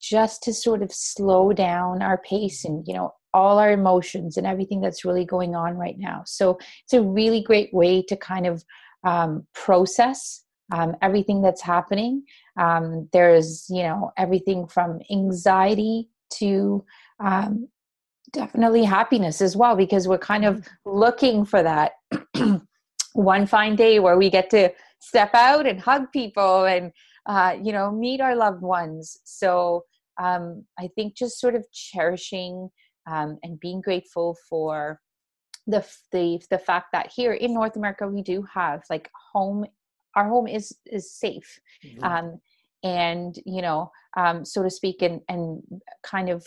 just 0.00 0.42
to 0.44 0.52
sort 0.52 0.82
of 0.82 0.92
slow 0.92 1.52
down 1.52 2.02
our 2.02 2.18
pace 2.18 2.64
and 2.64 2.86
you 2.86 2.94
know 2.94 3.12
all 3.34 3.58
our 3.58 3.72
emotions 3.72 4.36
and 4.36 4.46
everything 4.46 4.80
that's 4.80 5.04
really 5.04 5.24
going 5.24 5.54
on 5.54 5.76
right 5.76 5.98
now 5.98 6.22
so 6.24 6.58
it's 6.84 6.92
a 6.92 7.02
really 7.02 7.42
great 7.42 7.72
way 7.74 8.02
to 8.02 8.16
kind 8.16 8.46
of 8.46 8.64
um, 9.04 9.46
process 9.54 10.44
um, 10.72 10.94
everything 11.02 11.42
that's 11.42 11.62
happening 11.62 12.22
um, 12.58 13.08
there's 13.12 13.66
you 13.68 13.82
know 13.82 14.12
everything 14.16 14.66
from 14.66 15.00
anxiety 15.10 16.08
to 16.30 16.84
um, 17.20 17.68
definitely 18.32 18.84
happiness 18.84 19.40
as 19.40 19.56
well 19.56 19.76
because 19.76 20.08
we're 20.08 20.18
kind 20.18 20.44
of 20.44 20.56
mm-hmm. 20.56 20.90
looking 20.90 21.44
for 21.44 21.62
that 21.62 21.92
one 23.12 23.46
fine 23.46 23.76
day 23.76 23.98
where 23.98 24.16
we 24.16 24.30
get 24.30 24.50
to 24.50 24.70
step 25.00 25.34
out 25.34 25.66
and 25.66 25.80
hug 25.80 26.10
people 26.12 26.64
and 26.64 26.92
uh, 27.26 27.56
you 27.62 27.72
know 27.72 27.90
meet 27.90 28.20
our 28.20 28.34
loved 28.34 28.62
ones 28.62 29.18
so 29.24 29.84
um, 30.20 30.64
i 30.78 30.88
think 30.94 31.16
just 31.16 31.40
sort 31.40 31.54
of 31.54 31.64
cherishing 31.72 32.68
um, 33.10 33.38
and 33.42 33.60
being 33.60 33.80
grateful 33.80 34.36
for 34.48 35.00
the, 35.66 35.86
the 36.12 36.40
the 36.50 36.58
fact 36.58 36.86
that 36.92 37.10
here 37.14 37.32
in 37.32 37.54
north 37.54 37.76
america 37.76 38.06
we 38.06 38.22
do 38.22 38.42
have 38.52 38.82
like 38.90 39.10
home 39.32 39.64
our 40.16 40.28
home 40.28 40.48
is 40.48 40.76
is 40.86 41.12
safe 41.12 41.58
mm-hmm. 41.84 42.04
um, 42.04 42.40
and 42.82 43.38
you 43.44 43.62
know 43.62 43.90
um, 44.16 44.44
so 44.44 44.62
to 44.62 44.70
speak 44.70 45.02
and 45.02 45.20
and 45.28 45.62
kind 46.02 46.28
of 46.28 46.46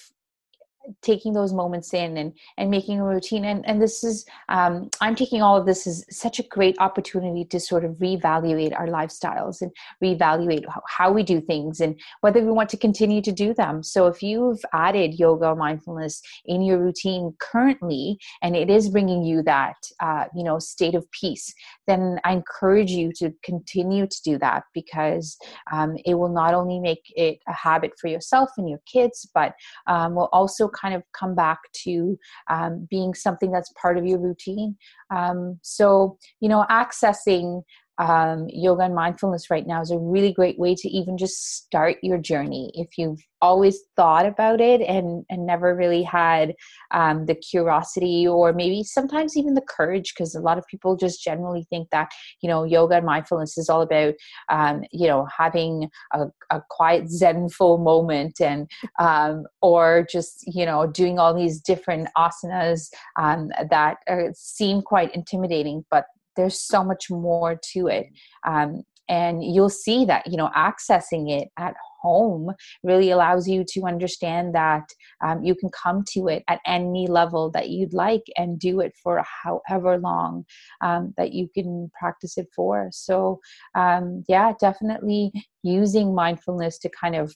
taking 1.01 1.33
those 1.33 1.53
moments 1.53 1.93
in 1.93 2.17
and 2.17 2.33
and 2.57 2.69
making 2.69 2.99
a 2.99 3.05
routine. 3.05 3.45
And 3.45 3.67
and 3.67 3.81
this 3.81 4.03
is 4.03 4.25
um, 4.49 4.89
i'm 4.99 5.15
taking 5.15 5.41
all 5.41 5.57
of 5.57 5.65
this 5.65 5.87
as 5.87 6.03
such 6.09 6.39
a 6.39 6.43
great 6.43 6.75
opportunity 6.79 7.45
to 7.45 7.59
sort 7.59 7.85
of 7.85 7.91
reevaluate 7.95 8.77
our 8.77 8.87
lifestyles 8.87 9.61
and 9.61 9.71
reevaluate 10.03 10.65
how, 10.87 11.11
we 11.11 11.23
do 11.23 11.41
things 11.41 11.81
and 11.81 11.99
whether 12.21 12.39
we 12.39 12.51
want 12.51 12.69
to 12.69 12.77
continue 12.77 13.21
to 13.21 13.33
do 13.33 13.53
them. 13.53 13.83
So 13.83 14.07
if 14.07 14.23
you've 14.23 14.63
added 14.71 15.19
yoga 15.19 15.47
or 15.47 15.55
mindfulness 15.57 16.21
in 16.45 16.61
your 16.61 16.77
routine 16.77 17.33
currently 17.39 18.17
and 18.41 18.55
it 18.55 18.69
is 18.69 18.89
bringing 18.89 19.23
you 19.23 19.43
that 19.43 19.75
uh, 19.99 20.25
you 20.35 20.43
know 20.43 20.57
state 20.59 20.95
of 20.95 21.09
peace 21.11 21.53
then 21.87 22.19
i 22.23 22.31
encourage 22.31 22.91
you 22.91 23.11
to 23.13 23.31
continue 23.43 24.07
to 24.07 24.21
do 24.23 24.37
that 24.37 24.63
because 24.73 25.37
um, 25.71 25.95
it 26.05 26.15
will 26.15 26.29
not 26.29 26.53
only 26.53 26.79
make 26.79 27.03
it 27.15 27.39
a 27.47 27.53
habit 27.53 27.91
for 27.99 28.07
yourself 28.07 28.49
and 28.57 28.69
your 28.69 28.81
kids 28.85 29.29
but 29.33 29.53
um, 29.87 30.15
will 30.15 30.29
also 30.31 30.67
kind 30.73 30.93
of 30.95 31.03
come 31.13 31.35
back 31.35 31.59
to 31.83 32.17
um, 32.49 32.87
being 32.89 33.13
something 33.13 33.51
that's 33.51 33.71
part 33.81 33.97
of 33.97 34.05
your 34.05 34.19
routine. 34.19 34.75
Um, 35.15 35.59
so, 35.61 36.17
you 36.39 36.49
know, 36.49 36.65
accessing 36.69 37.63
um, 38.01 38.47
yoga 38.49 38.81
and 38.81 38.95
mindfulness 38.95 39.51
right 39.51 39.67
now 39.67 39.79
is 39.79 39.91
a 39.91 39.97
really 39.97 40.33
great 40.33 40.57
way 40.57 40.73
to 40.73 40.89
even 40.89 41.17
just 41.17 41.55
start 41.55 41.97
your 42.01 42.17
journey. 42.17 42.71
If 42.73 42.97
you've 42.97 43.19
always 43.41 43.79
thought 43.95 44.25
about 44.25 44.59
it 44.59 44.81
and 44.81 45.23
and 45.29 45.45
never 45.45 45.75
really 45.75 46.01
had 46.01 46.55
um, 46.91 47.25
the 47.27 47.35
curiosity 47.35 48.27
or 48.27 48.53
maybe 48.53 48.83
sometimes 48.83 49.37
even 49.37 49.53
the 49.53 49.61
courage 49.61 50.13
because 50.13 50.33
a 50.33 50.39
lot 50.39 50.57
of 50.57 50.65
people 50.67 50.95
just 50.95 51.23
generally 51.23 51.65
think 51.69 51.89
that 51.91 52.11
you 52.41 52.49
know 52.49 52.63
yoga 52.63 52.95
and 52.95 53.05
mindfulness 53.05 53.57
is 53.57 53.69
all 53.69 53.81
about 53.81 54.15
um, 54.49 54.83
you 54.91 55.07
know 55.07 55.27
having 55.35 55.89
a, 56.13 56.25
a 56.49 56.61
quiet 56.71 57.07
zenful 57.07 57.77
moment 57.77 58.41
and 58.41 58.69
um, 58.99 59.43
or 59.61 60.07
just 60.11 60.43
you 60.47 60.65
know 60.65 60.87
doing 60.87 61.19
all 61.19 61.35
these 61.35 61.61
different 61.61 62.07
asanas 62.17 62.89
um, 63.19 63.49
that 63.69 63.97
are, 64.07 64.31
seem 64.33 64.81
quite 64.81 65.13
intimidating 65.13 65.85
but 65.91 66.05
there's 66.35 66.61
so 66.61 66.83
much 66.83 67.09
more 67.09 67.59
to 67.73 67.87
it. 67.87 68.07
Um, 68.45 68.83
and 69.09 69.43
you'll 69.43 69.69
see 69.69 70.05
that 70.05 70.25
you 70.25 70.37
know 70.37 70.49
accessing 70.55 71.29
it 71.29 71.49
at 71.57 71.75
home 72.01 72.51
really 72.83 73.11
allows 73.11 73.47
you 73.47 73.63
to 73.67 73.83
understand 73.83 74.55
that 74.55 74.83
um, 75.23 75.43
you 75.43 75.53
can 75.53 75.69
come 75.69 76.03
to 76.13 76.27
it 76.27 76.43
at 76.47 76.59
any 76.65 77.05
level 77.07 77.51
that 77.51 77.69
you'd 77.69 77.93
like 77.93 78.23
and 78.37 78.57
do 78.57 78.79
it 78.79 78.93
for 79.03 79.23
however 79.43 79.99
long 79.99 80.43
um, 80.81 81.13
that 81.17 81.31
you 81.33 81.47
can 81.53 81.91
practice 81.99 82.37
it 82.37 82.47
for. 82.55 82.89
So 82.91 83.39
um, 83.75 84.23
yeah 84.27 84.53
definitely 84.59 85.31
using 85.61 86.15
mindfulness 86.15 86.79
to 86.79 86.89
kind 86.89 87.15
of 87.15 87.35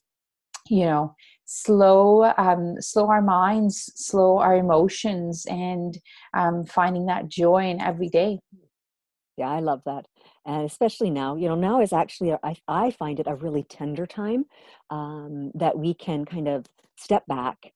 you 0.67 0.86
know 0.86 1.13
slow 1.45 2.34
um, 2.38 2.75
slow 2.79 3.08
our 3.08 3.21
minds 3.21 3.91
slow 3.95 4.39
our 4.39 4.55
emotions 4.55 5.45
and 5.47 5.99
um, 6.36 6.65
finding 6.65 7.05
that 7.05 7.27
joy 7.27 7.69
in 7.69 7.79
every 7.81 8.10
day 8.10 8.39
yeah, 9.38 9.50
I 9.50 9.60
love 9.60 9.82
that. 9.86 10.06
And 10.45 10.63
especially 10.65 11.10
now, 11.10 11.36
you 11.36 11.48
know, 11.48 11.56
now 11.56 11.82
is 11.82 11.93
actually, 11.93 12.32
a, 12.32 12.39
I, 12.43 12.56
I 12.67 12.91
find 12.91 13.19
it 13.19 13.28
a 13.28 13.36
really 13.36 13.63
tender 13.63 14.06
time 14.06 14.45
um, 14.89 15.52
that 15.56 15.78
we 15.78 15.93
can 15.93 16.26
kind 16.26 16.48
of 16.48 16.65
step 16.98 17.26
back, 17.28 17.74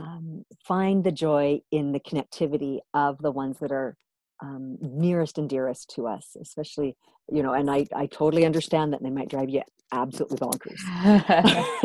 um, 0.00 0.44
find 0.64 1.02
the 1.02 1.12
joy 1.12 1.60
in 1.70 1.92
the 1.92 2.00
connectivity 2.00 2.78
of 2.94 3.18
the 3.18 3.32
ones 3.32 3.58
that 3.60 3.72
are 3.72 3.96
um, 4.42 4.76
nearest 4.80 5.38
and 5.38 5.48
dearest 5.48 5.90
to 5.94 6.06
us, 6.06 6.36
especially, 6.40 6.96
you 7.30 7.42
know, 7.42 7.52
and 7.52 7.70
I, 7.70 7.86
I 7.94 8.06
totally 8.06 8.44
understand 8.44 8.92
that 8.92 9.02
they 9.02 9.10
might 9.10 9.30
drive 9.30 9.50
you 9.50 9.62
absolutely 9.92 10.38
bonkers 10.38 10.80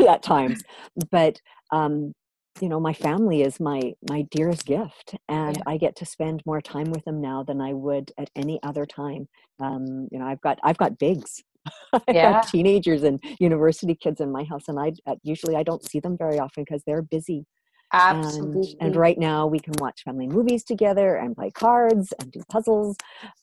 at 0.08 0.22
times. 0.22 0.62
But 1.10 1.40
um, 1.70 2.14
you 2.60 2.68
know 2.68 2.80
my 2.80 2.92
family 2.92 3.42
is 3.42 3.60
my 3.60 3.92
my 4.08 4.22
dearest 4.30 4.64
gift 4.64 5.14
and 5.28 5.56
yeah. 5.56 5.62
i 5.66 5.76
get 5.76 5.96
to 5.96 6.06
spend 6.06 6.42
more 6.46 6.60
time 6.60 6.90
with 6.90 7.04
them 7.04 7.20
now 7.20 7.42
than 7.42 7.60
i 7.60 7.72
would 7.72 8.12
at 8.18 8.30
any 8.36 8.60
other 8.62 8.86
time 8.86 9.28
um, 9.60 10.08
you 10.10 10.18
know 10.18 10.26
i've 10.26 10.40
got 10.40 10.58
i've 10.62 10.78
got 10.78 10.98
bigs 10.98 11.42
i've 11.92 12.02
yeah. 12.08 12.32
got 12.32 12.48
teenagers 12.48 13.02
and 13.02 13.22
university 13.40 13.94
kids 13.94 14.20
in 14.20 14.30
my 14.30 14.44
house 14.44 14.68
and 14.68 14.78
i 14.78 14.92
uh, 15.06 15.16
usually 15.22 15.56
i 15.56 15.62
don't 15.62 15.88
see 15.88 16.00
them 16.00 16.16
very 16.16 16.38
often 16.38 16.64
because 16.64 16.82
they're 16.86 17.02
busy 17.02 17.46
Absolutely. 17.92 18.76
And, 18.80 18.88
and, 18.88 18.96
right 18.96 19.18
now 19.18 19.46
we 19.46 19.58
can 19.58 19.72
watch 19.78 20.02
family 20.04 20.26
movies 20.26 20.62
together 20.62 21.16
and 21.16 21.34
play 21.34 21.50
cards 21.50 22.12
and 22.20 22.30
do 22.30 22.42
puzzles 22.50 22.96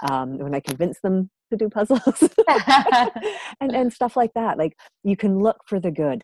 um, 0.07 0.37
when 0.37 0.53
I 0.53 0.59
convince 0.59 0.99
them 1.01 1.31
to 1.49 1.57
do 1.57 1.67
puzzles 1.67 2.01
and, 3.59 3.75
and 3.75 3.91
stuff 3.91 4.15
like 4.15 4.31
that. 4.35 4.59
Like 4.59 4.77
you 5.03 5.17
can 5.17 5.39
look 5.39 5.57
for 5.65 5.79
the 5.79 5.89
good 5.89 6.23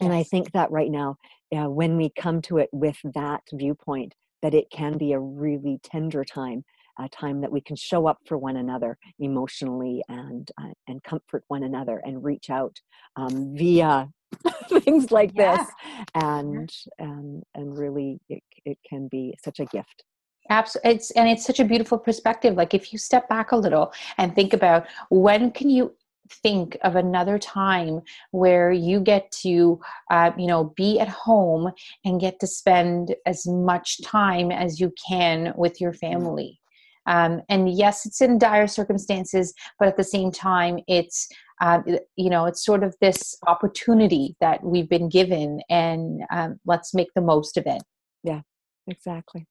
and 0.00 0.12
i 0.12 0.22
think 0.22 0.50
that 0.52 0.70
right 0.70 0.90
now 0.90 1.16
uh, 1.56 1.68
when 1.68 1.96
we 1.96 2.10
come 2.18 2.40
to 2.40 2.58
it 2.58 2.68
with 2.72 2.96
that 3.14 3.42
viewpoint 3.52 4.14
that 4.42 4.54
it 4.54 4.70
can 4.70 4.96
be 4.96 5.12
a 5.12 5.18
really 5.18 5.78
tender 5.82 6.24
time 6.24 6.64
a 6.98 7.08
time 7.08 7.40
that 7.40 7.52
we 7.52 7.60
can 7.60 7.76
show 7.76 8.06
up 8.06 8.18
for 8.26 8.36
one 8.36 8.56
another 8.56 8.98
emotionally 9.18 10.02
and 10.08 10.50
uh, 10.60 10.72
and 10.88 11.02
comfort 11.02 11.44
one 11.48 11.62
another 11.62 12.02
and 12.04 12.22
reach 12.22 12.50
out 12.50 12.76
um, 13.16 13.54
via 13.56 14.08
things 14.80 15.10
like 15.10 15.32
yeah. 15.34 15.56
this 15.56 15.66
and 16.14 16.70
and 16.98 17.42
and 17.54 17.78
really 17.78 18.20
it, 18.28 18.42
it 18.64 18.78
can 18.88 19.08
be 19.08 19.34
such 19.42 19.60
a 19.60 19.64
gift 19.66 20.04
Absolutely. 20.48 20.90
It's 20.90 21.10
and 21.12 21.28
it's 21.28 21.44
such 21.44 21.60
a 21.60 21.64
beautiful 21.64 21.96
perspective. 21.96 22.54
Like 22.56 22.74
if 22.74 22.92
you 22.92 22.98
step 22.98 23.28
back 23.28 23.52
a 23.52 23.56
little 23.56 23.92
and 24.18 24.34
think 24.34 24.52
about 24.52 24.86
when 25.08 25.52
can 25.52 25.70
you 25.70 25.94
think 26.42 26.76
of 26.82 26.96
another 26.96 27.38
time 27.38 28.00
where 28.30 28.72
you 28.72 29.00
get 29.00 29.30
to 29.30 29.80
uh, 30.10 30.30
you 30.36 30.46
know 30.46 30.72
be 30.76 30.98
at 31.00 31.08
home 31.08 31.72
and 32.04 32.20
get 32.20 32.40
to 32.40 32.46
spend 32.46 33.14
as 33.26 33.46
much 33.46 34.00
time 34.02 34.50
as 34.50 34.80
you 34.80 34.92
can 35.08 35.52
with 35.56 35.80
your 35.80 35.92
mm-hmm. 35.92 36.12
family. 36.12 36.60
Um, 37.06 37.40
and 37.48 37.72
yes 37.72 38.04
it's 38.04 38.20
in 38.20 38.38
dire 38.38 38.66
circumstances 38.66 39.54
but 39.78 39.88
at 39.88 39.96
the 39.96 40.04
same 40.04 40.30
time 40.30 40.80
it's 40.86 41.28
uh, 41.62 41.80
you 42.16 42.28
know 42.28 42.44
it's 42.44 42.64
sort 42.64 42.84
of 42.84 42.94
this 43.00 43.34
opportunity 43.46 44.36
that 44.40 44.62
we've 44.62 44.88
been 44.88 45.08
given 45.08 45.62
and 45.70 46.22
um, 46.30 46.60
let's 46.66 46.94
make 46.94 47.08
the 47.14 47.22
most 47.22 47.56
of 47.56 47.66
it. 47.66 47.82
Yeah 48.22 48.42
exactly 48.86 49.46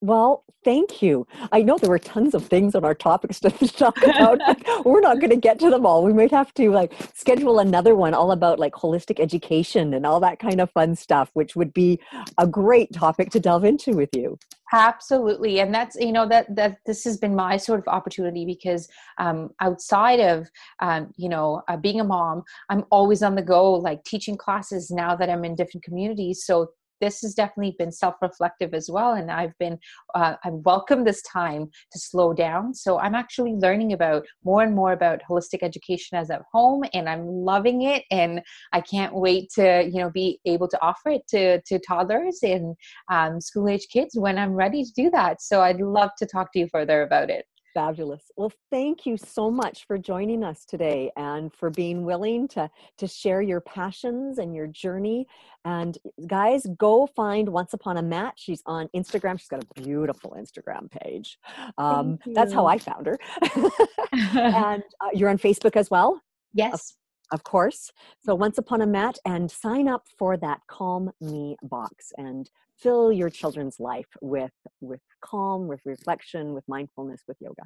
Well, 0.00 0.44
thank 0.64 1.02
you. 1.02 1.26
I 1.50 1.62
know 1.62 1.76
there 1.76 1.90
were 1.90 1.98
tons 1.98 2.34
of 2.34 2.46
things 2.46 2.74
on 2.74 2.84
our 2.84 2.94
topics 2.94 3.40
to 3.40 3.50
talk 3.76 3.96
about. 4.02 4.38
we're 4.84 5.00
not 5.00 5.18
going 5.18 5.30
to 5.30 5.36
get 5.36 5.58
to 5.60 5.70
them 5.70 5.84
all. 5.84 6.04
We 6.04 6.12
might 6.12 6.30
have 6.30 6.54
to 6.54 6.70
like 6.70 6.92
schedule 7.14 7.58
another 7.58 7.96
one 7.96 8.14
all 8.14 8.30
about 8.30 8.58
like 8.60 8.74
holistic 8.74 9.18
education 9.18 9.94
and 9.94 10.06
all 10.06 10.20
that 10.20 10.38
kind 10.38 10.60
of 10.60 10.70
fun 10.70 10.94
stuff, 10.94 11.30
which 11.34 11.56
would 11.56 11.72
be 11.72 12.00
a 12.38 12.46
great 12.46 12.92
topic 12.92 13.30
to 13.30 13.40
delve 13.40 13.64
into 13.64 13.92
with 13.92 14.10
you. 14.14 14.38
Absolutely, 14.70 15.60
and 15.60 15.74
that's 15.74 15.96
you 15.96 16.12
know 16.12 16.28
that 16.28 16.54
that 16.54 16.76
this 16.84 17.02
has 17.04 17.16
been 17.16 17.34
my 17.34 17.56
sort 17.56 17.80
of 17.80 17.88
opportunity 17.88 18.44
because 18.44 18.86
um, 19.16 19.48
outside 19.60 20.20
of 20.20 20.50
um, 20.80 21.10
you 21.16 21.30
know 21.30 21.62
uh, 21.68 21.76
being 21.78 22.00
a 22.00 22.04
mom, 22.04 22.42
I'm 22.68 22.84
always 22.90 23.22
on 23.22 23.34
the 23.34 23.42
go, 23.42 23.72
like 23.72 24.04
teaching 24.04 24.36
classes 24.36 24.90
now 24.90 25.16
that 25.16 25.30
I'm 25.30 25.44
in 25.46 25.54
different 25.54 25.84
communities. 25.84 26.44
So 26.44 26.68
this 27.00 27.20
has 27.22 27.34
definitely 27.34 27.74
been 27.78 27.92
self-reflective 27.92 28.74
as 28.74 28.90
well 28.90 29.14
and 29.14 29.30
i've 29.30 29.56
been 29.58 29.78
uh, 30.14 30.34
i 30.44 30.50
welcome 30.50 31.04
this 31.04 31.22
time 31.22 31.68
to 31.92 31.98
slow 31.98 32.32
down. 32.32 32.74
So 32.74 32.98
i'm 32.98 33.14
actually 33.14 33.52
learning 33.52 33.92
about 33.92 34.26
more 34.44 34.62
and 34.62 34.74
more 34.74 34.92
about 34.92 35.20
holistic 35.28 35.62
education 35.62 36.18
as 36.18 36.30
at 36.30 36.42
home 36.52 36.84
and 36.94 37.08
i'm 37.08 37.26
loving 37.26 37.82
it 37.82 38.04
and 38.10 38.40
i 38.72 38.80
can't 38.80 39.14
wait 39.14 39.50
to 39.54 39.84
you 39.84 40.00
know 40.00 40.10
be 40.10 40.40
able 40.44 40.68
to 40.68 40.78
offer 40.82 41.10
it 41.10 41.26
to 41.28 41.60
to 41.62 41.78
toddlers 41.78 42.38
and 42.42 42.76
um, 43.10 43.40
school 43.40 43.68
age 43.68 43.86
kids 43.90 44.14
when 44.14 44.38
i'm 44.38 44.52
ready 44.52 44.84
to 44.84 44.92
do 44.94 45.10
that. 45.10 45.42
So 45.42 45.62
i'd 45.62 45.80
love 45.80 46.10
to 46.18 46.26
talk 46.26 46.52
to 46.52 46.58
you 46.58 46.68
further 46.68 47.02
about 47.02 47.30
it 47.30 47.44
Fabulous. 47.78 48.32
Well, 48.36 48.50
thank 48.72 49.06
you 49.06 49.16
so 49.16 49.52
much 49.52 49.86
for 49.86 49.98
joining 49.98 50.42
us 50.42 50.64
today 50.64 51.12
and 51.16 51.54
for 51.54 51.70
being 51.70 52.04
willing 52.04 52.48
to, 52.48 52.68
to 52.96 53.06
share 53.06 53.40
your 53.40 53.60
passions 53.60 54.38
and 54.38 54.52
your 54.52 54.66
journey. 54.66 55.28
And 55.64 55.96
guys, 56.26 56.66
go 56.76 57.06
find 57.06 57.48
Once 57.48 57.74
Upon 57.74 57.96
a 57.96 58.02
Mat. 58.02 58.34
She's 58.34 58.64
on 58.66 58.88
Instagram. 58.96 59.38
She's 59.38 59.46
got 59.46 59.62
a 59.62 59.80
beautiful 59.80 60.36
Instagram 60.36 60.90
page. 60.90 61.38
Um, 61.78 62.18
that's 62.34 62.52
how 62.52 62.66
I 62.66 62.78
found 62.78 63.06
her. 63.06 63.16
and 64.12 64.82
uh, 65.00 65.10
you're 65.14 65.30
on 65.30 65.38
Facebook 65.38 65.76
as 65.76 65.88
well? 65.88 66.20
Yes 66.52 66.96
of 67.32 67.44
course. 67.44 67.92
So 68.24 68.34
once 68.34 68.58
upon 68.58 68.82
a 68.82 68.86
mat 68.86 69.18
and 69.24 69.50
sign 69.50 69.88
up 69.88 70.06
for 70.18 70.36
that 70.38 70.60
calm 70.68 71.10
me 71.20 71.56
box 71.62 72.12
and 72.16 72.48
fill 72.76 73.12
your 73.12 73.30
children's 73.30 73.80
life 73.80 74.08
with 74.20 74.52
with 74.80 75.00
calm, 75.20 75.66
with 75.66 75.80
reflection, 75.84 76.54
with 76.54 76.64
mindfulness, 76.68 77.22
with 77.26 77.36
yoga. 77.40 77.64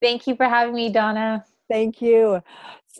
Thank 0.00 0.26
you 0.26 0.34
for 0.34 0.46
having 0.46 0.74
me, 0.74 0.90
Donna. 0.90 1.44
Thank 1.70 2.02
you. 2.02 2.42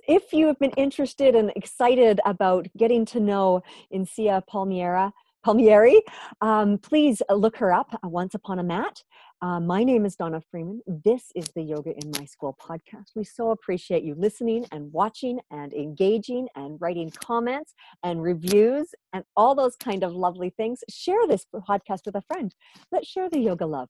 If 0.06 0.32
you 0.32 0.46
have 0.46 0.58
been 0.58 0.70
interested 0.72 1.34
and 1.34 1.52
excited 1.56 2.20
about 2.24 2.68
getting 2.76 3.04
to 3.06 3.20
know 3.20 3.62
Incia 3.92 4.42
Palmiera, 4.50 5.12
Palmieri, 5.44 6.00
um, 6.40 6.78
please 6.78 7.20
look 7.28 7.56
her 7.56 7.72
up, 7.72 7.92
uh, 7.94 8.08
Once 8.08 8.34
Upon 8.34 8.60
a 8.60 8.62
Mat. 8.62 9.02
Uh, 9.42 9.58
my 9.58 9.82
name 9.82 10.06
is 10.06 10.14
Donna 10.14 10.40
Freeman. 10.52 10.80
This 10.86 11.32
is 11.34 11.46
the 11.56 11.62
Yoga 11.62 11.90
in 11.90 12.12
My 12.16 12.24
School 12.26 12.56
podcast. 12.62 13.06
We 13.16 13.24
so 13.24 13.50
appreciate 13.50 14.04
you 14.04 14.14
listening 14.14 14.66
and 14.70 14.92
watching 14.92 15.40
and 15.50 15.74
engaging 15.74 16.46
and 16.54 16.80
writing 16.80 17.10
comments 17.10 17.74
and 18.04 18.22
reviews 18.22 18.94
and 19.12 19.24
all 19.36 19.56
those 19.56 19.74
kind 19.74 20.04
of 20.04 20.12
lovely 20.12 20.50
things. 20.50 20.84
Share 20.88 21.26
this 21.26 21.44
podcast 21.52 22.06
with 22.06 22.14
a 22.14 22.22
friend. 22.22 22.54
Let's 22.92 23.08
share 23.08 23.28
the 23.28 23.40
yoga 23.40 23.66
love 23.66 23.88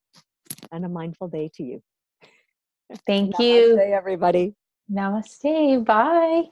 and 0.73 0.87
a 0.87 0.89
mindful 0.89 1.29
day 1.29 1.51
to 1.57 1.63
you. 1.63 1.83
Thank 3.07 3.35
Namaste, 3.35 3.43
you. 3.45 3.79
everybody. 3.79 4.55
Namaste. 4.91 5.85
Bye. 5.85 6.45